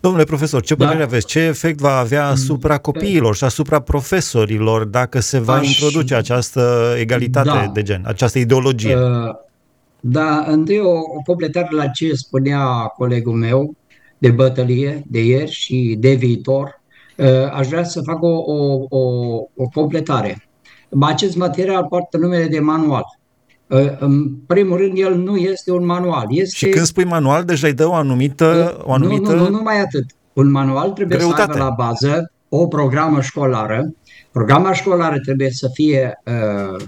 Domnule 0.00 0.24
profesor, 0.24 0.62
ce 0.62 0.74
părere 0.74 0.98
da. 0.98 1.04
aveți? 1.04 1.26
Ce 1.26 1.40
efect 1.40 1.78
va 1.78 1.96
avea 1.96 2.24
mm, 2.24 2.30
asupra 2.30 2.78
copiilor 2.78 3.36
și 3.36 3.44
asupra 3.44 3.80
profesorilor 3.80 4.84
dacă 4.84 5.20
se 5.20 5.38
va 5.38 5.54
Aș... 5.54 5.68
introduce 5.68 6.14
această 6.14 6.94
egalitate 6.98 7.48
da. 7.48 7.70
de 7.72 7.82
gen, 7.82 8.02
această 8.06 8.38
ideologie? 8.38 8.96
Uh, 8.96 9.34
da, 10.00 10.44
întâi 10.46 10.78
o, 10.78 10.90
o 10.90 11.22
completare 11.26 11.68
la 11.70 11.86
ce 11.86 12.12
spunea 12.14 12.60
colegul 12.96 13.32
meu 13.32 13.76
de 14.18 14.30
bătălie 14.30 15.02
de 15.06 15.24
ieri 15.24 15.50
și 15.50 15.96
de 15.98 16.12
viitor, 16.12 16.80
uh, 17.16 17.26
aș 17.52 17.66
vrea 17.66 17.84
să 17.84 18.00
fac 18.00 18.22
o, 18.22 18.28
o, 18.28 18.86
o, 18.88 19.00
o 19.56 19.66
completare. 19.72 20.48
Acest 21.00 21.36
material 21.36 21.86
poartă 21.88 22.16
numele 22.16 22.46
de 22.46 22.60
manual. 22.60 23.04
Uh, 23.66 23.98
în 23.98 24.34
primul 24.46 24.76
rând, 24.76 24.98
el 24.98 25.16
nu 25.16 25.36
este 25.36 25.72
un 25.72 25.84
manual. 25.84 26.26
Este... 26.30 26.56
Și 26.56 26.68
când 26.68 26.86
spui 26.86 27.04
manual, 27.04 27.44
deja 27.44 27.66
îi 27.66 27.72
dă 27.72 27.88
o 27.88 27.94
anumită... 27.94 28.78
O 28.82 28.92
anumită... 28.92 29.32
Nu, 29.32 29.36
nu, 29.36 29.42
nu 29.42 29.56
numai 29.56 29.80
atât. 29.80 30.04
Un 30.32 30.50
manual 30.50 30.90
trebuie 30.90 31.16
greutate. 31.16 31.42
să 31.42 31.50
aibă 31.50 31.64
la 31.64 31.84
bază 31.84 32.32
o 32.48 32.66
programă 32.66 33.20
școlară. 33.20 33.92
Programa 34.32 34.72
școlară 34.72 35.18
trebuie 35.18 35.50
să 35.50 35.68
fie 35.72 36.22
uh, 36.24 36.84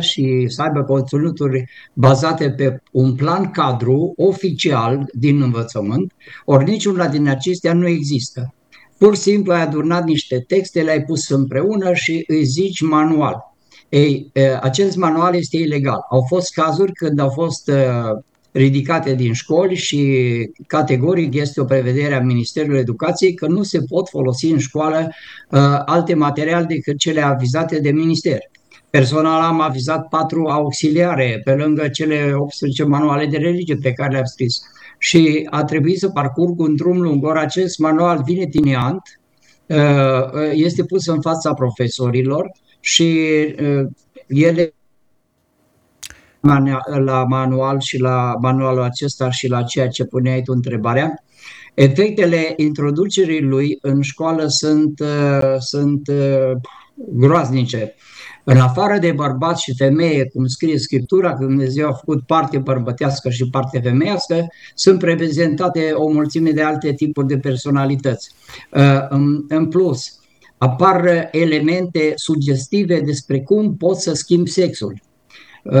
și 0.00 0.46
să 0.48 0.62
aibă 0.62 0.82
conținuturi 0.82 1.64
bazate 1.92 2.50
pe 2.50 2.82
un 2.92 3.14
plan 3.14 3.50
cadru 3.50 4.12
oficial 4.16 5.10
din 5.12 5.42
învățământ, 5.42 6.12
ori 6.44 6.70
niciuna 6.70 7.08
din 7.08 7.28
acestea 7.28 7.72
nu 7.72 7.88
există. 7.88 8.54
Pur 8.98 9.14
și 9.14 9.20
simplu 9.20 9.52
ai 9.52 9.62
adunat 9.62 10.04
niște 10.04 10.44
texte, 10.46 10.82
le-ai 10.82 11.04
pus 11.04 11.28
împreună 11.28 11.94
și 11.94 12.24
îi 12.26 12.44
zici 12.44 12.80
manual. 12.80 13.36
Ei, 13.88 14.30
acest 14.60 14.96
manual 14.96 15.34
este 15.34 15.56
ilegal. 15.56 15.98
Au 16.10 16.24
fost 16.28 16.52
cazuri 16.52 16.92
când 16.92 17.18
au 17.18 17.28
fost 17.28 17.70
ridicate 18.52 19.14
din 19.14 19.32
școli 19.32 19.76
și 19.76 20.26
categoric 20.66 21.34
este 21.34 21.60
o 21.60 21.64
prevedere 21.64 22.14
a 22.14 22.20
Ministerului 22.20 22.78
Educației 22.78 23.34
că 23.34 23.46
nu 23.46 23.62
se 23.62 23.78
pot 23.88 24.08
folosi 24.08 24.46
în 24.46 24.58
școală 24.58 25.08
alte 25.84 26.14
materiale 26.14 26.64
decât 26.64 26.98
cele 26.98 27.20
avizate 27.20 27.78
de 27.78 27.90
minister. 27.90 28.38
Personal 28.90 29.40
am 29.40 29.60
avizat 29.60 30.08
patru 30.08 30.46
auxiliare 30.46 31.40
pe 31.44 31.54
lângă 31.54 31.88
cele 31.88 32.32
18 32.34 32.84
manuale 32.84 33.26
de 33.26 33.36
religie 33.36 33.76
pe 33.82 33.92
care 33.92 34.12
le-am 34.12 34.24
scris. 34.24 34.60
Și 34.98 35.46
a 35.50 35.64
trebuit 35.64 35.98
să 35.98 36.08
parcurg 36.08 36.60
un 36.60 36.76
drum 36.76 37.00
lung. 37.00 37.24
Ori 37.24 37.38
acest 37.38 37.78
manual 37.78 38.22
vine 38.24 38.44
din 38.44 38.74
ant, 38.74 39.02
uh, 39.66 40.50
este 40.52 40.84
pus 40.84 41.06
în 41.06 41.20
fața 41.20 41.54
profesorilor 41.54 42.50
și 42.80 43.18
uh, 43.60 43.86
ele 44.26 44.74
la 47.04 47.24
manual 47.24 47.80
și 47.80 47.98
la 47.98 48.34
manualul 48.40 48.82
acesta 48.82 49.30
și 49.30 49.48
la 49.48 49.62
ceea 49.62 49.88
ce 49.88 50.04
puneai 50.04 50.42
tu 50.42 50.52
întrebarea, 50.52 51.24
efectele 51.74 52.52
introducerii 52.56 53.42
lui 53.42 53.78
în 53.80 54.00
școală 54.02 54.46
sunt, 54.46 55.00
uh, 55.00 55.56
sunt 55.58 56.10
groaznice. 56.94 57.94
În 58.44 58.56
afară 58.56 58.98
de 58.98 59.12
bărbat 59.12 59.58
și 59.58 59.74
femeie, 59.76 60.24
cum 60.24 60.46
scrie 60.46 60.78
Scriptura, 60.78 61.34
că 61.34 61.44
Dumnezeu 61.44 61.88
a 61.88 61.92
făcut 61.92 62.26
parte 62.26 62.58
bărbătească 62.58 63.30
și 63.30 63.50
parte 63.50 63.80
femeiască, 63.80 64.46
sunt 64.74 65.02
reprezentate 65.02 65.90
o 65.92 66.08
mulțime 66.08 66.50
de 66.50 66.62
alte 66.62 66.92
tipuri 66.92 67.26
de 67.26 67.38
personalități. 67.38 68.30
Uh, 68.72 69.18
în 69.48 69.66
plus, 69.66 70.18
apar 70.58 71.28
elemente 71.32 72.12
sugestive 72.14 73.00
despre 73.00 73.40
cum 73.40 73.76
poți 73.76 74.02
să 74.02 74.14
schimbi 74.14 74.50
sexul. 74.50 75.00
Uh, 75.64 75.72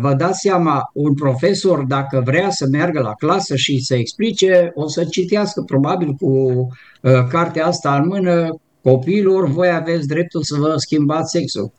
vă 0.00 0.14
dați 0.18 0.40
seama, 0.40 0.90
un 0.92 1.14
profesor, 1.14 1.84
dacă 1.84 2.22
vrea 2.24 2.50
să 2.50 2.66
meargă 2.70 3.00
la 3.00 3.12
clasă 3.12 3.56
și 3.56 3.84
să 3.84 3.94
explice, 3.94 4.72
o 4.74 4.88
să 4.88 5.04
citească 5.04 5.62
probabil 5.62 6.12
cu 6.12 6.26
uh, 6.26 7.26
cartea 7.28 7.66
asta 7.66 7.94
în 7.94 8.06
mână, 8.06 8.60
copiilor, 8.82 9.48
voi 9.48 9.68
aveți 9.68 10.06
dreptul 10.06 10.42
să 10.42 10.56
vă 10.58 10.74
schimbați 10.76 11.30
sexul. 11.30 11.72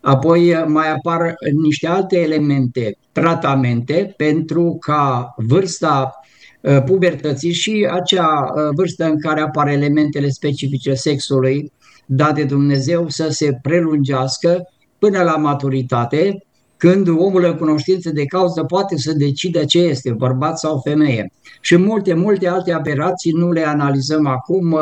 Apoi 0.00 0.48
eh, 0.48 0.64
mai 0.66 0.90
apar 0.90 1.34
niște 1.62 1.86
alte 1.86 2.18
elemente, 2.18 2.96
tratamente, 3.12 4.14
pentru 4.16 4.76
ca 4.80 5.34
vârsta 5.36 6.20
eh, 6.60 6.82
pubertății 6.84 7.52
și 7.52 7.88
acea 7.90 8.52
eh, 8.56 8.62
vârstă 8.74 9.04
în 9.04 9.20
care 9.20 9.40
apar 9.40 9.68
elementele 9.68 10.28
specifice 10.28 10.94
sexului 10.94 11.72
date 12.06 12.44
Dumnezeu 12.44 13.08
să 13.08 13.28
se 13.28 13.58
prelungească 13.62 14.62
până 14.98 15.22
la 15.22 15.36
maturitate, 15.36 16.44
când 16.76 17.08
omul 17.08 17.44
în 17.44 17.54
cunoștință 17.54 18.10
de 18.10 18.24
cauză 18.24 18.64
poate 18.64 18.96
să 18.96 19.12
decide 19.12 19.64
ce 19.64 19.78
este, 19.78 20.12
bărbat 20.12 20.58
sau 20.58 20.80
femeie. 20.84 21.32
Și 21.60 21.76
multe, 21.76 22.14
multe 22.14 22.48
alte 22.48 22.72
aberații 22.72 23.32
nu 23.32 23.50
le 23.50 23.66
analizăm 23.66 24.26
acum. 24.26 24.78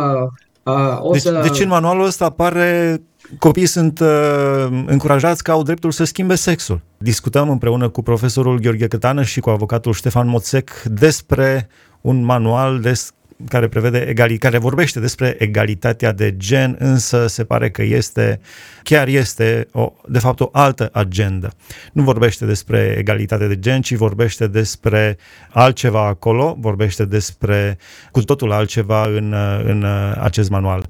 O 1.00 1.12
deci, 1.12 1.20
să... 1.20 1.40
deci 1.42 1.60
în 1.60 1.68
manualul 1.68 2.04
ăsta 2.04 2.24
apare 2.24 3.00
copiii 3.38 3.66
sunt 3.66 4.00
uh, 4.00 4.84
încurajați 4.86 5.42
că 5.42 5.50
au 5.50 5.62
dreptul 5.62 5.90
să 5.90 6.04
schimbe 6.04 6.34
sexul. 6.34 6.80
Discutăm 6.98 7.50
împreună 7.50 7.88
cu 7.88 8.02
profesorul 8.02 8.58
Gheorghe 8.58 8.86
Cătană 8.86 9.22
și 9.22 9.40
cu 9.40 9.50
avocatul 9.50 9.92
Ștefan 9.92 10.28
Moțec 10.28 10.70
despre 10.82 11.68
un 12.00 12.24
manual 12.24 12.80
des, 12.80 13.12
care 13.48 13.68
prevede 13.68 13.98
egali, 13.98 14.38
care 14.38 14.58
vorbește 14.58 15.00
despre 15.00 15.36
egalitatea 15.38 16.12
de 16.12 16.36
gen, 16.36 16.76
însă 16.78 17.26
se 17.26 17.44
pare 17.44 17.70
că 17.70 17.82
este, 17.82 18.40
chiar 18.82 19.08
este, 19.08 19.68
o, 19.72 19.92
de 20.08 20.18
fapt, 20.18 20.40
o 20.40 20.48
altă 20.52 20.88
agendă. 20.92 21.52
Nu 21.92 22.02
vorbește 22.02 22.44
despre 22.44 22.94
egalitate 22.98 23.46
de 23.46 23.58
gen, 23.58 23.80
ci 23.80 23.94
vorbește 23.94 24.46
despre 24.46 25.18
altceva 25.50 26.06
acolo, 26.06 26.56
vorbește 26.60 27.04
despre 27.04 27.78
cu 28.10 28.22
totul 28.22 28.52
altceva 28.52 29.04
în, 29.04 29.34
în 29.64 29.84
acest 30.20 30.50
manual. 30.50 30.86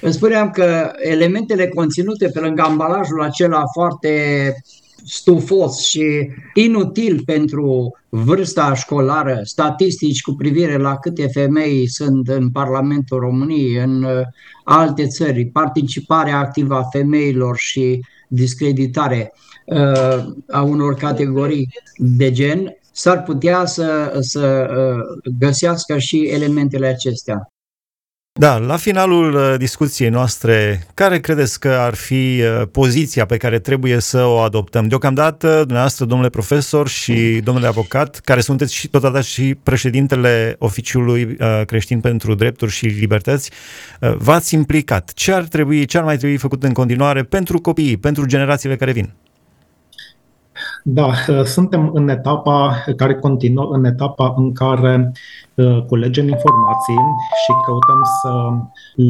Îmi 0.00 0.12
spuneam 0.12 0.50
că 0.50 0.90
elementele 0.96 1.68
conținute 1.68 2.28
pe 2.28 2.40
lângă 2.40 2.62
ambalajul 2.62 3.22
acela 3.22 3.62
foarte 3.72 4.54
stufos 5.04 5.78
și 5.78 6.30
inutil 6.54 7.22
pentru 7.24 7.96
vârsta 8.08 8.74
școlară, 8.74 9.40
statistici 9.42 10.22
cu 10.22 10.34
privire 10.34 10.76
la 10.76 10.96
câte 10.96 11.26
femei 11.26 11.88
sunt 11.88 12.28
în 12.28 12.50
Parlamentul 12.50 13.18
României, 13.18 13.76
în 13.76 14.02
uh, 14.02 14.20
alte 14.64 15.06
țări, 15.06 15.46
participarea 15.46 16.38
activă 16.38 16.74
a 16.74 16.82
femeilor 16.82 17.56
și 17.56 18.00
discreditare 18.28 19.32
uh, 19.64 20.24
a 20.48 20.62
unor 20.62 20.94
categorii 20.94 21.68
de 21.96 22.30
gen, 22.30 22.76
s-ar 22.92 23.22
putea 23.22 23.64
să, 23.64 24.16
să 24.20 24.68
uh, 24.70 25.32
găsească 25.38 25.98
și 25.98 26.18
elementele 26.18 26.86
acestea. 26.86 27.51
Da, 28.34 28.58
la 28.58 28.76
finalul 28.76 29.34
uh, 29.34 29.54
discuției 29.58 30.08
noastre, 30.08 30.86
care 30.94 31.20
credeți 31.20 31.60
că 31.60 31.68
ar 31.68 31.94
fi 31.94 32.42
uh, 32.42 32.62
poziția 32.70 33.24
pe 33.26 33.36
care 33.36 33.58
trebuie 33.58 33.98
să 33.98 34.24
o 34.24 34.38
adoptăm? 34.38 34.88
Deocamdată, 34.88 35.56
dumneavoastră, 35.58 36.04
domnule 36.04 36.30
profesor 36.30 36.88
și 36.88 37.40
domnule 37.44 37.66
avocat, 37.66 38.18
care 38.18 38.40
sunteți 38.40 38.74
și 38.74 38.88
totodată 38.88 39.24
și 39.24 39.54
președintele 39.62 40.56
Oficiului 40.58 41.22
uh, 41.40 41.62
Creștin 41.66 42.00
pentru 42.00 42.34
Drepturi 42.34 42.70
și 42.70 42.86
Libertăți, 42.86 43.50
v-ați 44.00 44.54
implicat. 44.54 45.12
Ce 45.14 45.32
ar 45.32 45.42
trebui, 45.42 45.84
ce 45.84 45.98
ar 45.98 46.04
mai 46.04 46.16
trebui 46.16 46.36
făcut 46.36 46.62
în 46.62 46.72
continuare 46.72 47.22
pentru 47.22 47.60
copiii, 47.60 47.96
pentru 47.96 48.26
generațiile 48.26 48.76
care 48.76 48.92
vin? 48.92 49.12
Da, 50.84 51.12
suntem 51.44 51.90
în 51.94 52.08
etapa 52.08 52.84
care 52.96 53.14
continuă, 53.14 53.68
în 53.72 53.84
etapa 53.84 54.34
în 54.36 54.52
care 54.52 55.12
uh, 55.54 55.84
culegem 55.86 56.28
informații 56.28 56.96
și 57.44 57.52
căutăm 57.66 58.02
să 58.22 58.50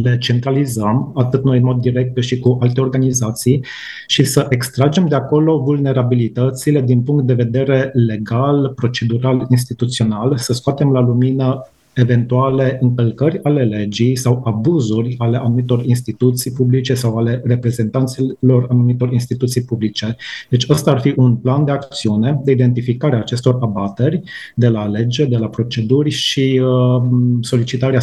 le 0.02 0.18
centralizăm, 0.18 1.12
atât 1.14 1.44
noi 1.44 1.58
în 1.58 1.64
mod 1.64 1.80
direct, 1.80 2.14
cât 2.14 2.22
și 2.22 2.38
cu 2.38 2.58
alte 2.60 2.80
organizații, 2.80 3.64
și 4.06 4.24
să 4.24 4.46
extragem 4.48 5.06
de 5.06 5.14
acolo 5.14 5.58
vulnerabilitățile 5.58 6.80
din 6.80 7.02
punct 7.02 7.26
de 7.26 7.34
vedere 7.34 7.90
legal, 7.92 8.72
procedural, 8.74 9.46
instituțional, 9.48 10.36
să 10.36 10.52
scoatem 10.52 10.92
la 10.92 11.00
lumină 11.00 11.66
eventuale 11.94 12.78
încălcări 12.80 13.40
ale 13.42 13.62
legii 13.64 14.16
sau 14.16 14.42
abuzuri 14.44 15.14
ale 15.18 15.36
anumitor 15.36 15.84
instituții 15.84 16.52
publice 16.52 16.94
sau 16.94 17.16
ale 17.16 17.42
reprezentanților 17.44 18.66
anumitor 18.70 19.12
instituții 19.12 19.62
publice. 19.62 20.16
Deci 20.48 20.68
ăsta 20.68 20.90
ar 20.90 21.00
fi 21.00 21.12
un 21.16 21.36
plan 21.36 21.64
de 21.64 21.70
acțiune 21.70 22.40
de 22.44 22.52
identificare 22.52 23.16
a 23.16 23.18
acestor 23.18 23.58
abateri 23.60 24.22
de 24.54 24.68
la 24.68 24.86
lege, 24.86 25.24
de 25.24 25.36
la 25.36 25.48
proceduri 25.48 26.10
și 26.10 26.60
uh, 26.64 27.02
solicitarea 27.40 28.00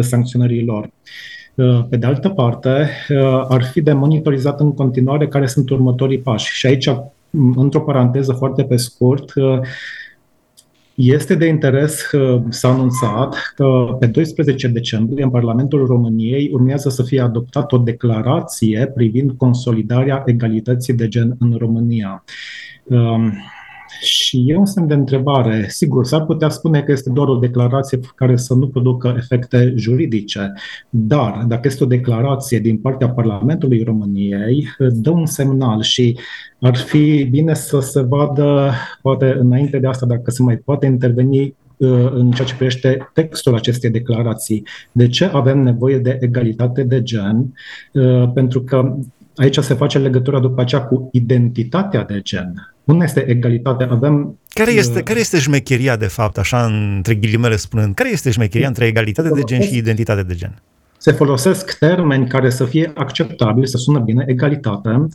sancționării 0.00 0.64
lor. 0.64 0.90
Uh, 1.54 1.84
pe 1.88 1.96
de 1.96 2.06
altă 2.06 2.28
parte, 2.28 2.88
uh, 3.08 3.44
ar 3.48 3.62
fi 3.62 3.80
de 3.80 3.92
monitorizat 3.92 4.60
în 4.60 4.74
continuare 4.74 5.28
care 5.28 5.46
sunt 5.46 5.70
următorii 5.70 6.18
pași. 6.18 6.52
Și 6.52 6.66
aici, 6.66 6.90
într-o 7.56 7.80
paranteză 7.80 8.32
foarte 8.32 8.64
pe 8.64 8.76
scurt, 8.76 9.34
uh, 9.34 9.58
este 11.00 11.34
de 11.34 11.46
interes 11.46 12.02
că 12.02 12.42
s-a 12.48 12.68
anunțat 12.68 13.52
că 13.54 13.96
pe 13.98 14.06
12 14.06 14.68
decembrie 14.68 15.24
în 15.24 15.30
Parlamentul 15.30 15.86
României 15.86 16.50
urmează 16.52 16.88
să 16.88 17.02
fie 17.02 17.20
adoptată 17.20 17.74
o 17.74 17.78
declarație 17.78 18.92
privind 18.94 19.32
consolidarea 19.36 20.22
egalității 20.26 20.94
de 20.94 21.08
gen 21.08 21.36
în 21.38 21.54
România. 21.58 22.24
Um, 22.84 23.32
și 24.00 24.44
e 24.46 24.56
un 24.56 24.66
semn 24.66 24.86
de 24.86 24.94
întrebare. 24.94 25.66
Sigur, 25.68 26.06
s-ar 26.06 26.24
putea 26.24 26.48
spune 26.48 26.82
că 26.82 26.92
este 26.92 27.10
doar 27.10 27.28
o 27.28 27.36
declarație 27.36 27.98
care 28.14 28.36
să 28.36 28.54
nu 28.54 28.68
producă 28.68 29.14
efecte 29.16 29.72
juridice, 29.76 30.52
dar 30.90 31.44
dacă 31.48 31.68
este 31.68 31.84
o 31.84 31.86
declarație 31.86 32.58
din 32.58 32.78
partea 32.78 33.10
Parlamentului 33.10 33.82
României, 33.82 34.68
dă 34.78 35.10
un 35.10 35.26
semnal 35.26 35.82
și 35.82 36.18
ar 36.60 36.76
fi 36.76 37.24
bine 37.24 37.54
să 37.54 37.80
se 37.80 38.00
vadă, 38.00 38.72
poate 39.02 39.36
înainte 39.38 39.78
de 39.78 39.86
asta, 39.86 40.06
dacă 40.06 40.30
se 40.30 40.42
mai 40.42 40.56
poate 40.56 40.86
interveni 40.86 41.54
uh, 41.76 42.10
în 42.12 42.30
ceea 42.30 42.46
ce 42.46 42.54
privește 42.54 43.10
textul 43.14 43.54
acestei 43.54 43.90
declarații. 43.90 44.66
De 44.92 45.08
ce 45.08 45.24
avem 45.24 45.58
nevoie 45.58 45.98
de 45.98 46.18
egalitate 46.20 46.82
de 46.82 47.02
gen? 47.02 47.54
Uh, 47.92 48.30
pentru 48.34 48.62
că 48.62 48.94
aici 49.36 49.58
se 49.58 49.74
face 49.74 49.98
legătura 49.98 50.40
după 50.40 50.60
aceea 50.60 50.82
cu 50.82 51.08
identitatea 51.12 52.04
de 52.04 52.20
gen. 52.22 52.74
Nu 52.92 53.02
este 53.02 53.28
egalitate, 53.28 53.84
avem... 53.90 54.38
Care 54.48 54.70
este, 54.70 54.98
uh, 54.98 55.04
care 55.04 55.18
este 55.18 55.38
șmecheria, 55.38 55.96
de 55.96 56.06
fapt, 56.06 56.38
așa 56.38 56.64
între 56.64 57.14
ghilimele 57.14 57.56
spunând, 57.56 57.94
care 57.94 58.10
este 58.10 58.30
șmecheria 58.30 58.68
între 58.68 58.86
egalitate 58.86 59.28
de 59.28 59.42
gen 59.42 59.60
și 59.60 59.76
identitate 59.76 60.22
de 60.22 60.34
gen? 60.34 60.62
Se 61.00 61.12
folosesc 61.12 61.78
termeni 61.78 62.26
care 62.26 62.50
să 62.50 62.64
fie 62.64 62.92
acceptabili, 62.94 63.68
să 63.68 63.76
sună 63.76 63.98
bine, 63.98 64.24
egalitate, 64.28 65.06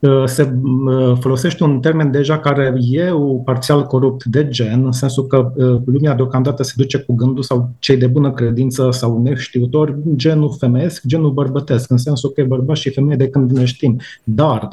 uh, 0.00 0.24
se 0.24 0.52
uh, 0.62 1.16
folosește 1.20 1.64
un 1.64 1.80
termen 1.80 2.10
deja 2.10 2.38
care 2.38 2.74
e 2.90 3.10
parțial 3.44 3.82
corupt 3.82 4.24
de 4.24 4.48
gen, 4.48 4.84
în 4.84 4.92
sensul 4.92 5.26
că 5.26 5.52
uh, 5.54 5.80
lumea 5.84 6.14
deocamdată 6.14 6.62
se 6.62 6.72
duce 6.76 6.98
cu 6.98 7.14
gândul 7.14 7.42
sau 7.42 7.70
cei 7.78 7.96
de 7.96 8.06
bună 8.06 8.32
credință 8.32 8.88
sau 8.90 9.22
neștiutori, 9.22 9.96
genul 10.14 10.56
femeiesc, 10.58 11.06
genul 11.06 11.30
bărbătesc, 11.30 11.90
în 11.90 11.96
sensul 11.96 12.30
că 12.30 12.40
e 12.40 12.44
bărbat 12.44 12.76
și 12.76 12.90
femeie 12.90 13.16
de 13.16 13.28
când 13.28 13.50
ne 13.50 13.64
știm. 13.64 14.00
Dar 14.24 14.68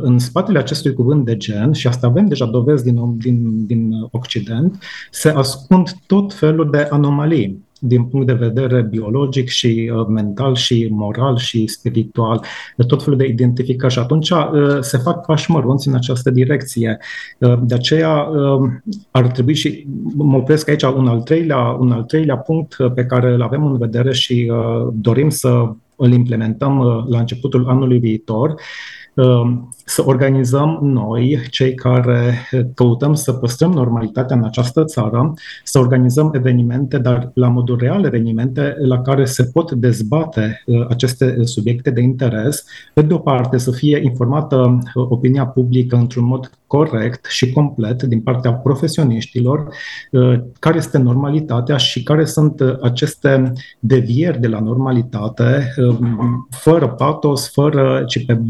în 0.00 0.18
spatele 0.18 0.58
acestui 0.58 0.92
cuvânt 0.92 1.24
de 1.24 1.36
gen, 1.36 1.72
și 1.72 1.86
asta 1.86 2.06
avem 2.06 2.26
deja 2.26 2.46
dovezi 2.46 2.84
din, 2.84 3.18
din, 3.18 3.66
din 3.66 4.08
Occident, 4.10 4.82
se 5.10 5.28
ascund 5.28 5.90
tot 6.06 6.32
felul 6.34 6.70
de 6.70 6.88
anomalii 6.90 7.62
din 7.86 8.04
punct 8.04 8.26
de 8.26 8.32
vedere 8.32 8.82
biologic 8.82 9.48
și 9.48 9.90
uh, 9.94 10.06
mental 10.08 10.54
și 10.54 10.88
moral 10.90 11.36
și 11.36 11.66
spiritual, 11.66 12.44
tot 12.86 13.02
felul 13.02 13.18
de 13.18 13.26
identificări 13.26 13.92
și 13.92 13.98
atunci 13.98 14.30
uh, 14.30 14.78
se 14.80 14.98
fac 14.98 15.26
pași 15.26 15.50
mărunți 15.50 15.88
în 15.88 15.94
această 15.94 16.30
direcție. 16.30 16.98
Uh, 17.38 17.58
de 17.62 17.74
aceea 17.74 18.28
ar 19.10 19.26
trebui 19.26 19.54
și 19.54 19.86
mă 20.14 20.36
opresc 20.36 20.68
aici 20.68 20.82
un 20.82 21.06
al 21.06 21.22
treilea, 21.22 21.58
un 21.58 21.92
al 21.92 22.02
treilea 22.02 22.36
punct 22.36 22.76
pe 22.94 23.04
care 23.04 23.32
îl 23.32 23.42
avem 23.42 23.66
în 23.66 23.78
vedere 23.78 24.12
și 24.12 24.52
dorim 24.92 25.28
să 25.28 25.68
îl 25.96 26.12
implementăm 26.12 27.04
la 27.08 27.18
începutul 27.18 27.68
anului 27.68 27.98
viitor, 27.98 28.54
să 29.84 30.02
organizăm 30.06 30.78
noi, 30.82 31.40
cei 31.50 31.74
care 31.74 32.48
căutăm 32.74 33.14
să 33.14 33.32
păstrăm 33.32 33.72
normalitatea 33.72 34.36
în 34.36 34.44
această 34.44 34.84
țară, 34.84 35.34
să 35.64 35.78
organizăm 35.78 36.30
evenimente, 36.34 36.98
dar 36.98 37.30
la 37.34 37.48
modul 37.48 37.78
real 37.78 38.04
evenimente 38.04 38.76
la 38.78 39.00
care 39.00 39.24
se 39.24 39.44
pot 39.44 39.72
dezbate 39.72 40.62
uh, 40.66 40.86
aceste 40.88 41.44
subiecte 41.44 41.90
de 41.90 42.00
interes, 42.00 42.64
pe 42.94 43.02
de 43.02 43.14
o 43.14 43.18
parte 43.18 43.58
să 43.58 43.70
fie 43.70 44.00
informată 44.02 44.78
uh, 44.94 45.06
opinia 45.08 45.46
publică 45.46 45.96
într-un 45.96 46.24
mod 46.24 46.50
corect 46.66 47.24
și 47.24 47.52
complet 47.52 48.02
din 48.02 48.20
partea 48.20 48.52
profesioniștilor, 48.52 49.68
uh, 50.10 50.40
care 50.58 50.76
este 50.76 50.98
normalitatea 50.98 51.76
și 51.76 52.02
care 52.02 52.24
sunt 52.24 52.60
aceste 52.82 53.52
devieri 53.78 54.40
de 54.40 54.48
la 54.48 54.60
normalitate, 54.60 55.74
fără 56.50 56.88
patos, 56.88 57.50
fără, 57.52 58.04
ci 58.06 58.26
pe 58.26 58.40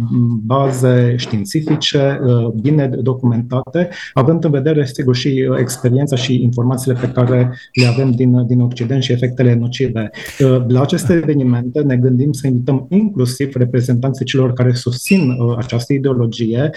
baze 0.55 1.15
științifice, 1.17 2.21
uh, 2.25 2.47
bine 2.47 2.87
documentate, 2.87 3.89
având 4.13 4.45
în 4.45 4.51
vedere, 4.51 4.87
sigur, 4.87 5.15
și 5.17 5.47
uh, 5.51 5.59
experiența 5.59 6.17
și 6.17 6.43
informațiile 6.43 6.99
pe 7.01 7.11
care 7.11 7.55
le 7.73 7.87
avem 7.87 8.11
din, 8.11 8.47
din 8.47 8.61
Occident 8.61 9.03
și 9.03 9.13
efectele 9.13 9.55
nocive. 9.55 10.11
Uh, 10.41 10.65
la 10.69 10.81
aceste 10.81 11.13
evenimente 11.13 11.81
ne 11.81 11.97
gândim 11.97 12.33
să 12.33 12.47
invităm 12.47 12.87
inclusiv 12.91 13.55
reprezentanții 13.55 14.25
celor 14.25 14.53
care 14.53 14.73
susțin 14.73 15.37
această 15.57 15.93
ideologie, 15.93 16.71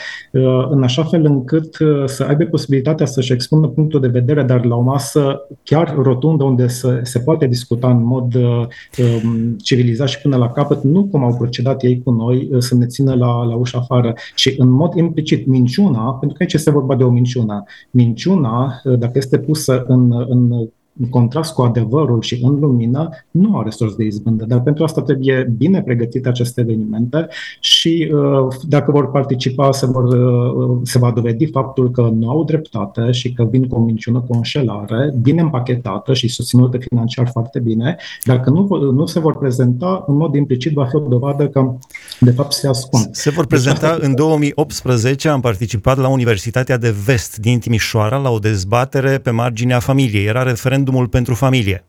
în 0.69 0.83
așa 0.83 1.03
fel 1.03 1.25
încât 1.25 1.77
să 2.05 2.23
aibă 2.23 2.43
posibilitatea 2.43 3.05
să-și 3.05 3.33
expună 3.33 3.67
punctul 3.67 3.99
de 3.99 4.07
vedere, 4.07 4.43
dar 4.43 4.65
la 4.65 4.75
o 4.75 4.81
masă 4.81 5.41
chiar 5.63 5.95
rotundă, 6.01 6.43
unde 6.43 6.67
să, 6.67 6.99
se 7.03 7.19
poate 7.19 7.47
discuta 7.47 7.89
în 7.89 8.03
mod 8.03 8.35
um, 8.35 9.55
civilizat 9.63 10.07
și 10.07 10.21
până 10.21 10.37
la 10.37 10.51
capăt, 10.51 10.83
nu 10.83 11.05
cum 11.05 11.23
au 11.23 11.35
procedat 11.37 11.83
ei 11.83 12.01
cu 12.03 12.11
noi, 12.11 12.49
să 12.57 12.75
ne 12.75 12.85
țină 12.85 13.13
la, 13.15 13.43
la 13.43 13.55
ușa 13.55 13.66
afară. 13.73 14.13
Și 14.35 14.53
în 14.57 14.69
mod 14.69 14.93
implicit, 14.93 15.45
minciuna, 15.45 16.13
pentru 16.13 16.37
că 16.37 16.43
aici 16.43 16.53
este 16.53 16.71
vorba 16.71 16.95
de 16.95 17.03
o 17.03 17.09
minciună, 17.09 17.63
minciuna, 17.91 18.81
dacă 18.83 19.13
este 19.13 19.39
pusă 19.39 19.83
în, 19.87 20.25
în 20.27 20.67
în 20.99 21.09
contrast 21.09 21.53
cu 21.53 21.61
adevărul 21.61 22.21
și 22.21 22.39
în 22.43 22.59
lumină, 22.59 23.09
nu 23.31 23.57
are 23.57 23.69
sorți 23.69 23.97
de 23.97 24.03
izbândă. 24.03 24.45
Dar 24.45 24.61
pentru 24.61 24.83
asta 24.83 25.01
trebuie 25.01 25.53
bine 25.57 25.81
pregătite 25.81 26.29
aceste 26.29 26.61
evenimente 26.61 27.27
și 27.59 28.11
uh, 28.13 28.47
dacă 28.67 28.91
vor 28.91 29.11
participa, 29.11 29.71
se, 29.71 29.85
vor, 29.85 30.03
uh, 30.03 30.77
se 30.83 30.99
va 30.99 31.11
dovedi 31.11 31.45
faptul 31.45 31.91
că 31.91 32.09
nu 32.13 32.29
au 32.29 32.43
dreptate 32.43 33.11
și 33.11 33.33
că 33.33 33.43
vin 33.43 33.67
cu 33.67 33.75
o 33.75 33.79
minciună, 33.79 34.19
cu 34.19 34.27
o 34.29 34.35
înșelare, 34.35 35.13
bine 35.21 35.41
împachetată 35.41 36.13
și 36.13 36.27
susținută 36.27 36.77
financiar 36.77 37.29
foarte 37.31 37.59
bine. 37.59 37.97
Dacă 38.23 38.49
nu, 38.49 38.67
nu 38.91 39.05
se 39.05 39.19
vor 39.19 39.37
prezenta, 39.37 40.03
în 40.07 40.15
mod 40.15 40.35
implicit 40.35 40.73
va 40.73 40.85
fi 40.85 40.95
o 40.95 40.99
dovadă 40.99 41.47
că 41.47 41.73
de 42.19 42.31
fapt 42.31 42.51
se 42.51 42.67
ascund. 42.67 43.07
Se 43.11 43.29
vor 43.29 43.45
prezenta 43.45 43.95
deci, 43.95 44.05
în 44.05 44.15
2018, 44.15 45.29
am 45.29 45.41
participat 45.41 45.97
la 45.97 46.07
Universitatea 46.07 46.77
de 46.77 46.95
Vest 47.05 47.37
din 47.37 47.59
Timișoara 47.59 48.17
la 48.17 48.29
o 48.29 48.39
dezbatere 48.39 49.17
pe 49.17 49.29
marginea 49.29 49.79
familiei. 49.79 50.25
Era 50.25 50.43
referendum 50.43 50.86
referendumul 50.87 51.07
pentru 51.07 51.33
familie. 51.33 51.85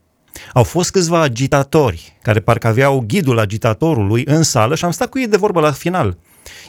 Au 0.52 0.62
fost 0.62 0.90
câțiva 0.90 1.20
agitatori 1.20 2.16
care 2.22 2.40
parcă 2.40 2.66
aveau 2.66 3.04
ghidul 3.06 3.38
agitatorului 3.38 4.22
în 4.26 4.42
sală 4.42 4.74
și 4.74 4.84
am 4.84 4.90
stat 4.90 5.08
cu 5.08 5.18
ei 5.18 5.28
de 5.28 5.36
vorbă 5.36 5.60
la 5.60 5.72
final. 5.72 6.16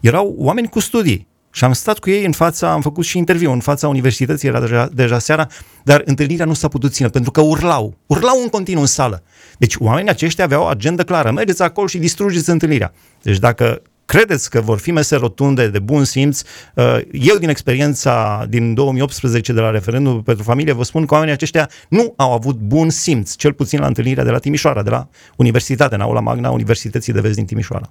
Erau 0.02 0.36
oameni 0.38 0.68
cu 0.68 0.80
studii 0.80 1.28
și 1.52 1.63
am 1.63 1.74
stat 1.74 2.00
cu 2.00 2.10
ei 2.10 2.26
în 2.26 2.32
fața, 2.32 2.72
am 2.72 2.82
făcut 2.82 3.06
și 3.06 3.18
interviu 3.18 3.52
în 3.52 3.60
fața 3.60 3.88
universității, 3.88 4.48
era 4.48 4.60
deja, 4.60 4.89
deja 4.94 5.20
seara, 5.20 5.48
dar 5.84 6.02
întâlnirea 6.06 6.46
nu 6.46 6.54
s-a 6.54 6.68
putut 6.68 6.94
ține 6.94 7.08
pentru 7.08 7.32
că 7.32 7.42
urlau, 7.42 7.98
urlau 8.06 8.42
în 8.42 8.48
continuu 8.48 8.82
în 8.82 8.88
sală. 8.88 9.24
Deci 9.58 9.76
oamenii 9.76 10.10
aceștia 10.10 10.44
aveau 10.44 10.63
o 10.63 10.68
agendă 10.68 11.04
clară, 11.04 11.32
mergeți 11.32 11.62
acolo 11.62 11.88
și 11.88 11.98
distrugeți 11.98 12.50
întâlnirea. 12.50 12.94
Deci 13.22 13.38
dacă 13.38 13.82
credeți 14.10 14.50
că 14.50 14.62
vor 14.62 14.78
fi 14.78 14.91
mese 14.91 15.15
rotunde 15.15 15.67
de 15.67 15.80
bun 15.80 16.04
simț? 16.04 16.41
Uh, 16.76 17.00
eu, 17.12 17.38
din 17.38 17.50
experiența 17.50 18.45
din 18.50 18.74
2018 18.74 19.54
de 19.54 19.60
la 19.60 19.69
referendum 19.69 20.24
pentru 20.24 20.43
familie, 20.43 20.74
vă 20.74 20.84
spun 20.84 21.06
că 21.06 21.13
oamenii 21.13 21.34
aceștia 21.34 21.69
nu 21.89 22.13
au 22.15 22.34
avut 22.34 22.56
bun 22.56 22.89
simț, 22.89 23.36
cel 23.36 23.54
puțin 23.54 23.80
la 23.80 23.88
întâlnirea 23.88 24.24
de 24.24 24.30
la 24.30 24.38
Timișoara, 24.38 24.84
de 24.84 24.89
la 24.89 25.08
Universitate, 25.36 25.95
în 25.95 26.02
aula 26.02 26.19
magna 26.19 26.50
Universității 26.50 27.13
de 27.13 27.19
Vest 27.19 27.36
din 27.36 27.45
Timișoara. 27.45 27.89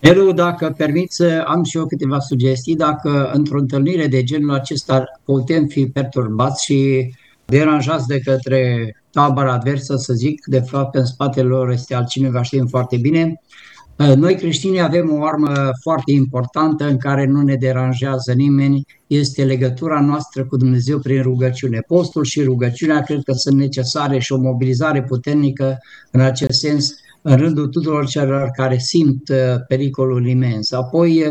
Elu, 0.00 0.32
dacă 0.32 0.74
permiți, 0.76 1.22
am 1.24 1.64
și 1.64 1.76
eu 1.76 1.86
câteva 1.86 2.18
sugestii. 2.18 2.76
Dacă 2.76 3.30
într-o 3.32 3.58
întâlnire 3.58 4.06
de 4.06 4.22
genul 4.22 4.54
acesta 4.54 5.04
putem 5.24 5.66
fi 5.66 5.86
perturbați 5.86 6.64
și 6.64 7.10
deranjați 7.44 8.06
de 8.06 8.18
către 8.18 8.94
tabăra 9.10 9.52
adversă, 9.52 9.96
să 9.96 10.12
zic, 10.12 10.44
de 10.46 10.60
fapt 10.60 10.94
în 10.94 11.04
spatele 11.04 11.48
lor 11.48 11.70
este 11.70 11.94
altcineva, 11.94 12.42
știm 12.42 12.66
foarte 12.66 12.96
bine, 12.96 13.22
Uh, 13.22 13.69
noi 14.06 14.34
creștinii 14.34 14.80
avem 14.80 15.12
o 15.12 15.24
armă 15.24 15.70
foarte 15.82 16.12
importantă 16.12 16.84
în 16.84 16.96
care 16.96 17.26
nu 17.26 17.42
ne 17.42 17.54
deranjează 17.54 18.32
nimeni, 18.32 18.86
este 19.06 19.44
legătura 19.44 20.00
noastră 20.00 20.44
cu 20.44 20.56
Dumnezeu 20.56 20.98
prin 20.98 21.22
rugăciune. 21.22 21.80
Postul 21.86 22.24
și 22.24 22.42
rugăciunea 22.42 23.00
cred 23.00 23.20
că 23.24 23.32
sunt 23.32 23.56
necesare 23.56 24.18
și 24.18 24.32
o 24.32 24.38
mobilizare 24.38 25.02
puternică 25.02 25.78
în 26.10 26.20
acest 26.20 26.58
sens 26.58 26.94
în 27.22 27.36
rândul 27.36 27.68
tuturor 27.68 28.06
celor 28.06 28.50
care 28.52 28.78
simt 28.78 29.28
uh, 29.28 29.36
pericolul 29.68 30.26
imens. 30.26 30.72
Apoi, 30.72 31.26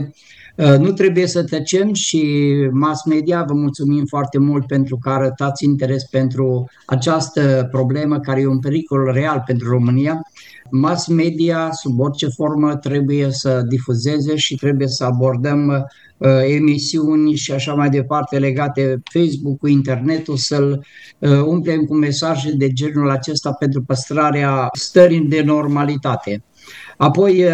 uh, 0.56 0.78
nu 0.78 0.92
trebuie 0.92 1.28
să 1.28 1.44
tăcem 1.44 1.94
și 1.94 2.52
mass 2.72 3.06
media, 3.06 3.44
vă 3.48 3.54
mulțumim 3.54 4.06
foarte 4.06 4.40
mult 4.40 4.68
pentru 4.68 4.98
că 4.98 5.10
arătați 5.10 5.66
interes 5.66 6.04
pentru 6.04 6.70
această 6.86 7.68
problemă 7.72 8.20
care 8.20 8.42
e 8.42 8.48
un 8.48 8.60
pericol 8.60 9.12
real 9.14 9.44
pentru 9.46 9.70
România. 9.70 10.22
Mass 10.72 11.08
media, 11.08 11.70
sub 11.72 12.00
orice 12.00 12.28
formă, 12.28 12.76
trebuie 12.76 13.28
să 13.32 13.62
difuzeze 13.68 14.36
și 14.36 14.56
trebuie 14.56 14.88
să 14.88 15.04
abordăm 15.04 15.88
Uh, 16.20 16.28
emisiuni 16.44 17.36
și 17.36 17.52
așa 17.52 17.74
mai 17.74 17.90
departe 17.90 18.40
legate 18.40 19.02
Facebook-ul, 19.14 19.70
internetul, 19.70 20.38
să-l 20.38 20.86
uh, 21.20 21.42
umplem 21.46 21.84
cu 21.84 21.96
mesaje 21.96 22.52
de 22.52 22.72
genul 22.72 23.10
acesta 23.10 23.52
pentru 23.52 23.84
păstrarea 23.84 24.70
stării 24.72 25.20
de 25.20 25.42
normalitate. 25.42 26.44
Apoi 26.98 27.44
uh, 27.44 27.52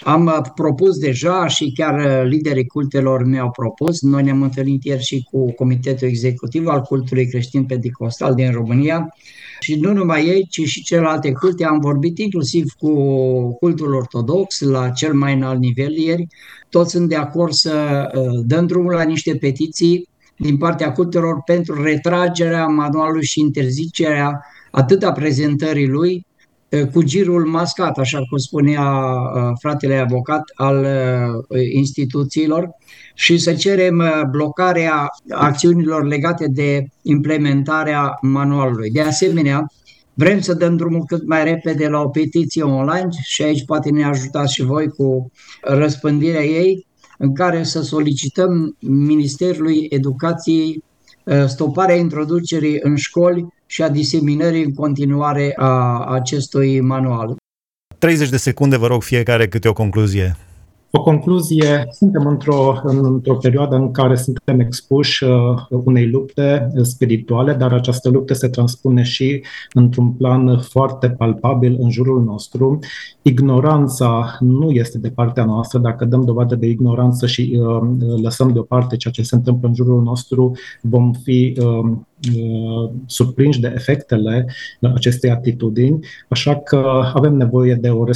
am 0.00 0.52
propus 0.54 0.98
deja 0.98 1.46
și 1.46 1.72
chiar 1.72 2.26
liderii 2.26 2.66
cultelor 2.66 3.24
mi-au 3.24 3.50
propus, 3.50 4.02
noi 4.02 4.22
ne-am 4.22 4.42
întâlnit 4.42 4.84
ieri 4.84 5.02
și 5.02 5.28
cu 5.30 5.52
Comitetul 5.52 6.08
Executiv 6.08 6.66
al 6.66 6.80
Cultului 6.80 7.28
Creștin 7.28 7.64
Pentecostal 7.64 8.34
din 8.34 8.52
România 8.52 9.14
și 9.64 9.74
nu 9.74 9.92
numai 9.92 10.26
ei, 10.26 10.46
ci 10.50 10.60
și 10.60 10.82
celelalte 10.82 11.32
culte. 11.32 11.64
Am 11.64 11.78
vorbit 11.78 12.18
inclusiv 12.18 12.72
cu 12.78 12.92
cultul 13.56 13.94
ortodox 13.94 14.60
la 14.60 14.88
cel 14.88 15.12
mai 15.14 15.34
înalt 15.34 15.58
nivel 15.58 15.92
ieri. 15.92 16.26
Toți 16.68 16.90
sunt 16.90 17.08
de 17.08 17.16
acord 17.16 17.52
să 17.52 18.06
uh, 18.14 18.40
dăm 18.46 18.66
drumul 18.66 18.92
la 18.92 19.02
niște 19.02 19.36
petiții 19.36 20.08
din 20.36 20.56
partea 20.56 20.92
cultelor 20.92 21.42
pentru 21.44 21.82
retragerea 21.82 22.66
manualului 22.66 23.24
și 23.24 23.40
interzicerea 23.40 24.44
atât 24.70 25.02
a 25.02 25.12
prezentării 25.12 25.88
lui, 25.88 26.14
uh, 26.14 26.33
cu 26.92 27.02
girul 27.02 27.46
mascat, 27.46 27.98
așa 27.98 28.18
cum 28.28 28.38
spunea 28.38 28.82
uh, 28.82 29.42
fratele 29.60 29.96
avocat 29.96 30.42
al 30.54 30.86
instituțiilor, 31.72 32.68
și 33.14 33.38
să 33.38 33.54
cerem 33.54 34.02
blocarea 34.30 35.06
acțiunilor 35.30 36.06
legate 36.06 36.46
de 36.48 36.86
implementarea 37.02 38.18
manualului. 38.20 38.90
De 38.90 39.00
asemenea, 39.00 39.66
vrem 40.14 40.40
să 40.40 40.54
dăm 40.54 40.76
drumul 40.76 41.04
cât 41.06 41.26
mai 41.26 41.44
repede 41.44 41.88
la 41.88 42.00
o 42.00 42.08
petiție 42.08 42.62
online 42.62 43.08
și 43.22 43.42
aici 43.42 43.64
poate 43.64 43.90
ne 43.90 44.04
ajutați 44.04 44.52
și 44.52 44.62
voi 44.62 44.88
cu 44.88 45.30
răspândirea 45.60 46.44
ei, 46.44 46.86
în 47.18 47.34
care 47.34 47.62
să 47.62 47.82
solicităm 47.82 48.76
Ministerului 48.80 49.86
Educației 49.90 50.82
uh, 51.24 51.44
stoparea 51.46 51.94
introducerii 51.94 52.78
în 52.82 52.96
școli 52.96 53.46
și 53.74 53.82
a 53.82 53.88
diseminării 53.88 54.64
în 54.64 54.74
continuare 54.74 55.52
a 55.56 56.04
acestui 56.04 56.80
manual. 56.80 57.36
30 57.98 58.28
de 58.28 58.36
secunde, 58.36 58.76
vă 58.76 58.86
rog, 58.86 59.02
fiecare 59.02 59.48
câte 59.48 59.68
o 59.68 59.72
concluzie. 59.72 60.36
O 60.90 61.02
concluzie, 61.02 61.86
suntem 61.90 62.26
într-o, 62.26 62.80
într-o 62.82 63.34
perioadă 63.34 63.76
în 63.76 63.90
care 63.90 64.14
suntem 64.14 64.60
expuși 64.60 65.24
uh, 65.24 65.30
unei 65.68 66.10
lupte 66.10 66.68
spirituale, 66.82 67.52
dar 67.52 67.72
această 67.72 68.08
luptă 68.08 68.34
se 68.34 68.48
transpune 68.48 69.02
și 69.02 69.44
într-un 69.72 70.12
plan 70.12 70.58
foarte 70.58 71.10
palpabil 71.10 71.76
în 71.80 71.90
jurul 71.90 72.22
nostru. 72.22 72.78
Ignoranța 73.22 74.36
nu 74.40 74.70
este 74.70 74.98
de 74.98 75.10
partea 75.10 75.44
noastră. 75.44 75.78
Dacă 75.78 76.04
dăm 76.04 76.24
dovadă 76.24 76.54
de 76.54 76.66
ignoranță 76.66 77.26
și 77.26 77.60
uh, 77.60 77.80
lăsăm 78.22 78.52
deoparte 78.52 78.96
ceea 78.96 79.12
ce 79.12 79.22
se 79.22 79.34
întâmplă 79.34 79.68
în 79.68 79.74
jurul 79.74 80.02
nostru, 80.02 80.52
vom 80.80 81.12
fi 81.12 81.56
uh, 81.60 81.64
Uh, 81.64 82.13
surprinși 83.06 83.60
de 83.60 83.72
efectele 83.74 84.46
acestei 84.94 85.30
atitudini, 85.30 85.98
așa 86.28 86.56
că 86.56 87.10
avem 87.14 87.34
nevoie 87.34 87.74
de 87.74 87.88
o, 87.88 88.04
uh, 88.08 88.14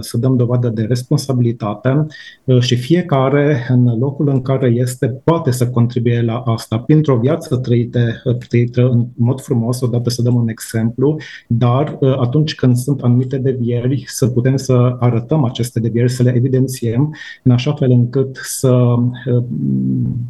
să 0.00 0.18
dăm 0.18 0.36
dovadă 0.36 0.68
de 0.68 0.82
responsabilitate 0.82 2.06
uh, 2.44 2.60
și 2.60 2.76
fiecare 2.76 3.66
în 3.68 3.98
locul 3.98 4.28
în 4.28 4.42
care 4.42 4.66
este 4.66 5.20
poate 5.24 5.50
să 5.50 5.68
contribuie 5.68 6.22
la 6.22 6.38
asta. 6.38 6.78
Printr-o 6.78 7.16
viață 7.16 7.56
trăită, 7.56 8.22
trăită 8.48 8.88
în 8.88 9.06
mod 9.16 9.40
frumos, 9.40 9.80
odată 9.80 10.10
să 10.10 10.22
dăm 10.22 10.34
un 10.34 10.48
exemplu, 10.48 11.16
dar 11.46 11.98
atunci 12.18 12.54
când 12.54 12.76
sunt 12.76 13.02
anumite 13.02 13.36
devieri, 13.36 14.04
să 14.06 14.26
putem 14.26 14.56
să 14.56 14.96
arătăm 14.98 15.44
aceste 15.44 15.80
devieri, 15.80 16.10
să 16.10 16.22
le 16.22 16.32
evidențiem 16.36 17.14
în 17.42 17.52
așa 17.52 17.72
fel 17.72 17.90
încât 17.90 18.38
să 18.42 18.94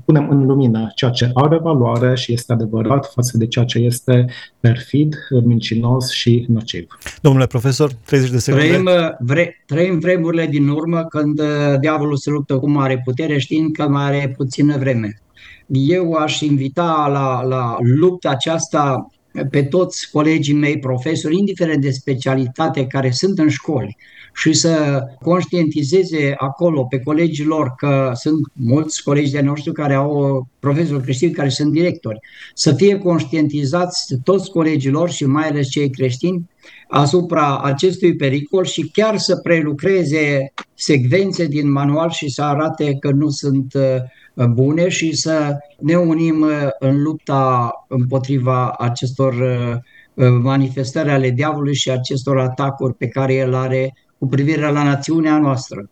punem 0.05 0.29
în 0.31 0.47
lumină 0.47 0.91
ceea 0.95 1.11
ce 1.11 1.31
are 1.35 1.59
valoare 1.59 2.15
și 2.15 2.33
este 2.33 2.53
adevărat 2.53 3.13
față 3.21 3.39
de 3.39 3.47
ceea 3.47 3.65
ce 3.65 3.79
este 3.79 4.27
perfid, 4.61 5.15
mincinos 5.45 6.11
și 6.11 6.45
nociv. 6.49 6.87
Domnule 7.21 7.47
profesor, 7.47 7.93
30 8.05 8.31
de 8.31 8.39
secunde. 8.39 8.67
Trăim, 8.67 8.89
vre, 9.19 9.63
trăim 9.67 9.99
vremurile 9.99 10.47
din 10.47 10.69
urmă 10.69 11.05
când 11.05 11.41
uh, 11.41 11.79
diavolul 11.81 12.17
se 12.17 12.31
luptă 12.31 12.59
cu 12.59 12.71
mare 12.71 13.01
putere 13.05 13.39
știind 13.39 13.73
că 13.73 13.89
mai 13.89 14.05
are 14.05 14.35
puțină 14.37 14.77
vreme. 14.79 15.21
Eu 15.67 16.13
aș 16.13 16.41
invita 16.41 17.09
la, 17.13 17.43
la 17.43 17.77
lupta 17.79 18.31
aceasta 18.31 19.11
pe 19.51 19.63
toți 19.63 20.11
colegii 20.13 20.55
mei 20.55 20.79
profesori, 20.79 21.37
indiferent 21.37 21.83
de 21.83 21.91
specialitate, 21.91 22.87
care 22.87 23.11
sunt 23.11 23.39
în 23.39 23.49
școli, 23.49 23.97
și 24.35 24.53
să 24.53 25.03
conștientizeze 25.23 26.35
acolo 26.37 26.85
pe 26.85 26.99
colegii 26.99 27.45
lor 27.45 27.75
că 27.77 28.11
sunt 28.15 28.47
mulți 28.53 29.03
colegi 29.03 29.33
de 29.33 29.41
noștri 29.41 29.73
care 29.73 29.95
au 29.95 30.47
profesori 30.59 31.03
creștini 31.03 31.33
care 31.33 31.49
sunt 31.49 31.73
directori, 31.73 32.19
să 32.55 32.73
fie 32.73 32.99
conștientizați 32.99 34.15
toți 34.25 34.51
colegii 34.51 34.91
lor 34.91 35.11
și 35.11 35.25
mai 35.25 35.49
ales 35.49 35.69
cei 35.69 35.91
creștini 35.91 36.49
asupra 36.89 37.59
acestui 37.59 38.17
pericol 38.17 38.65
și 38.65 38.91
chiar 38.93 39.19
să 39.19 39.37
prelucreze 39.37 40.53
secvențe 40.75 41.47
din 41.47 41.71
manual 41.71 42.11
și 42.11 42.29
să 42.29 42.43
arate 42.43 42.97
că 43.01 43.11
nu 43.11 43.29
sunt 43.29 43.75
uh, 43.75 44.45
bune 44.47 44.89
și 44.89 45.17
să 45.17 45.57
ne 45.79 45.97
unim 45.97 46.41
uh, 46.41 46.69
în 46.79 47.03
lupta 47.03 47.71
împotriva 47.89 48.75
acestor 48.79 49.33
uh, 49.35 50.27
manifestări 50.43 51.11
ale 51.11 51.31
diavolului 51.31 51.75
și 51.75 51.91
acestor 51.91 52.39
atacuri 52.39 52.95
pe 52.95 53.09
care 53.09 53.35
el 53.35 53.55
are 53.55 53.95
cu 54.21 54.27
privire 54.27 54.71
la 54.71 54.83
națiunea 54.83 55.39
noastră. 55.39 55.89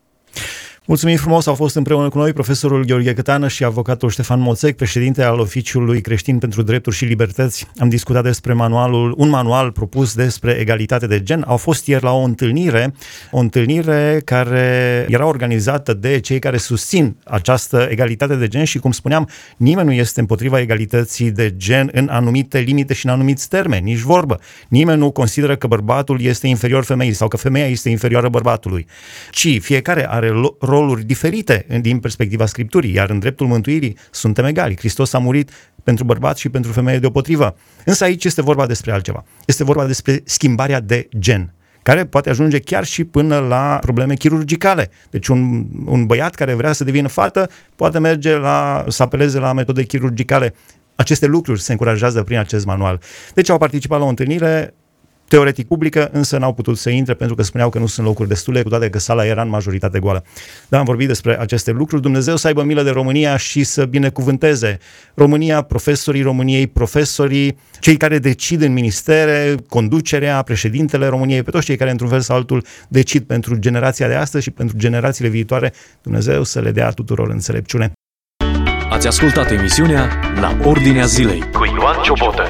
Mulțumim 0.88 1.16
frumos, 1.16 1.46
au 1.46 1.54
fost 1.54 1.76
împreună 1.76 2.08
cu 2.08 2.18
noi 2.18 2.32
profesorul 2.32 2.84
Gheorghe 2.84 3.14
Cătană 3.14 3.48
și 3.48 3.64
avocatul 3.64 4.10
Ștefan 4.10 4.40
Moțec, 4.40 4.76
președinte 4.76 5.22
al 5.22 5.38
Oficiului 5.38 6.00
Creștin 6.00 6.38
pentru 6.38 6.62
Drepturi 6.62 6.96
și 6.96 7.04
Libertăți. 7.04 7.66
Am 7.78 7.88
discutat 7.88 8.22
despre 8.22 8.52
manualul, 8.52 9.14
un 9.16 9.28
manual 9.28 9.70
propus 9.70 10.14
despre 10.14 10.52
egalitate 10.52 11.06
de 11.06 11.22
gen. 11.22 11.44
Au 11.46 11.56
fost 11.56 11.86
ieri 11.86 12.02
la 12.02 12.12
o 12.12 12.22
întâlnire, 12.22 12.94
o 13.30 13.38
întâlnire 13.38 14.20
care 14.24 15.06
era 15.08 15.26
organizată 15.26 15.94
de 15.94 16.20
cei 16.20 16.38
care 16.38 16.56
susțin 16.56 17.16
această 17.24 17.86
egalitate 17.90 18.34
de 18.34 18.48
gen 18.48 18.64
și, 18.64 18.78
cum 18.78 18.90
spuneam, 18.90 19.28
nimeni 19.56 19.86
nu 19.86 19.94
este 19.94 20.20
împotriva 20.20 20.60
egalității 20.60 21.30
de 21.30 21.56
gen 21.56 21.88
în 21.92 22.08
anumite 22.10 22.58
limite 22.58 22.94
și 22.94 23.06
în 23.06 23.12
anumiți 23.12 23.48
termeni, 23.48 23.84
nici 23.84 24.00
vorbă. 24.00 24.40
Nimeni 24.68 24.98
nu 24.98 25.10
consideră 25.10 25.56
că 25.56 25.66
bărbatul 25.66 26.20
este 26.20 26.46
inferior 26.46 26.84
femeii 26.84 27.12
sau 27.12 27.28
că 27.28 27.36
femeia 27.36 27.66
este 27.66 27.88
inferioară 27.88 28.28
bărbatului, 28.28 28.86
ci 29.30 29.60
fiecare 29.60 30.10
are 30.10 30.32
rol 30.60 30.76
roluri 30.78 31.04
diferite 31.04 31.66
din 31.80 31.98
perspectiva 31.98 32.46
Scripturii, 32.46 32.94
iar 32.94 33.10
în 33.10 33.18
dreptul 33.18 33.46
mântuirii 33.46 33.96
suntem 34.10 34.44
egali. 34.44 34.76
Hristos 34.76 35.12
a 35.12 35.18
murit 35.18 35.50
pentru 35.82 36.04
bărbați 36.04 36.40
și 36.40 36.48
pentru 36.48 36.72
femeie 36.72 36.98
deopotrivă. 36.98 37.56
Însă 37.84 38.04
aici 38.04 38.24
este 38.24 38.42
vorba 38.42 38.66
despre 38.66 38.92
altceva. 38.92 39.24
Este 39.46 39.64
vorba 39.64 39.86
despre 39.86 40.20
schimbarea 40.24 40.80
de 40.80 41.08
gen 41.18 41.52
care 41.82 42.04
poate 42.04 42.30
ajunge 42.30 42.58
chiar 42.58 42.84
și 42.84 43.04
până 43.04 43.38
la 43.38 43.78
probleme 43.80 44.14
chirurgicale. 44.14 44.90
Deci 45.10 45.28
un, 45.28 45.66
un 45.84 46.06
băiat 46.06 46.34
care 46.34 46.54
vrea 46.54 46.72
să 46.72 46.84
devină 46.84 47.08
fată 47.08 47.50
poate 47.76 47.98
merge 47.98 48.36
la, 48.36 48.84
să 48.88 49.02
apeleze 49.02 49.38
la 49.38 49.52
metode 49.52 49.82
chirurgicale. 49.82 50.54
Aceste 50.94 51.26
lucruri 51.26 51.60
se 51.60 51.72
încurajează 51.72 52.22
prin 52.22 52.38
acest 52.38 52.66
manual. 52.66 53.00
Deci 53.34 53.48
au 53.48 53.58
participat 53.58 53.98
la 53.98 54.04
o 54.04 54.08
întâlnire 54.08 54.74
teoretic 55.28 55.66
publică, 55.66 56.08
însă 56.12 56.38
n-au 56.38 56.52
putut 56.52 56.78
să 56.78 56.90
intre 56.90 57.14
pentru 57.14 57.36
că 57.36 57.42
spuneau 57.42 57.68
că 57.68 57.78
nu 57.78 57.86
sunt 57.86 58.06
locuri 58.06 58.28
destule, 58.28 58.62
cu 58.62 58.68
toate 58.68 58.90
că 58.90 58.98
sala 58.98 59.26
era 59.26 59.42
în 59.42 59.48
majoritate 59.48 59.98
goală. 59.98 60.24
Dar 60.68 60.80
am 60.80 60.86
vorbit 60.86 61.06
despre 61.06 61.40
aceste 61.40 61.70
lucruri. 61.70 62.02
Dumnezeu 62.02 62.36
să 62.36 62.46
aibă 62.46 62.62
milă 62.62 62.82
de 62.82 62.90
România 62.90 63.36
și 63.36 63.64
să 63.64 63.84
binecuvânteze 63.84 64.78
România, 65.14 65.62
profesorii 65.62 66.22
României, 66.22 66.66
profesorii, 66.66 67.58
cei 67.80 67.96
care 67.96 68.18
decid 68.18 68.62
în 68.62 68.72
ministere, 68.72 69.54
conducerea, 69.68 70.42
președintele 70.42 71.06
României, 71.06 71.42
pe 71.42 71.50
toți 71.50 71.64
cei 71.64 71.76
care 71.76 71.90
într-un 71.90 72.08
fel 72.08 72.20
sau 72.20 72.36
altul 72.36 72.64
decid 72.88 73.22
pentru 73.22 73.56
generația 73.56 74.08
de 74.08 74.14
astăzi 74.14 74.44
și 74.44 74.50
pentru 74.50 74.76
generațiile 74.76 75.30
viitoare. 75.30 75.72
Dumnezeu 76.02 76.42
să 76.42 76.60
le 76.60 76.70
dea 76.70 76.90
tuturor 76.90 77.28
înțelepciune. 77.30 77.92
Ați 78.90 79.06
ascultat 79.06 79.50
emisiunea 79.50 80.20
La 80.40 80.58
Ordinea 80.64 81.04
Zilei 81.04 81.40
cu 81.52 81.64
Ioan 81.64 82.02
Ciobotă. 82.02 82.42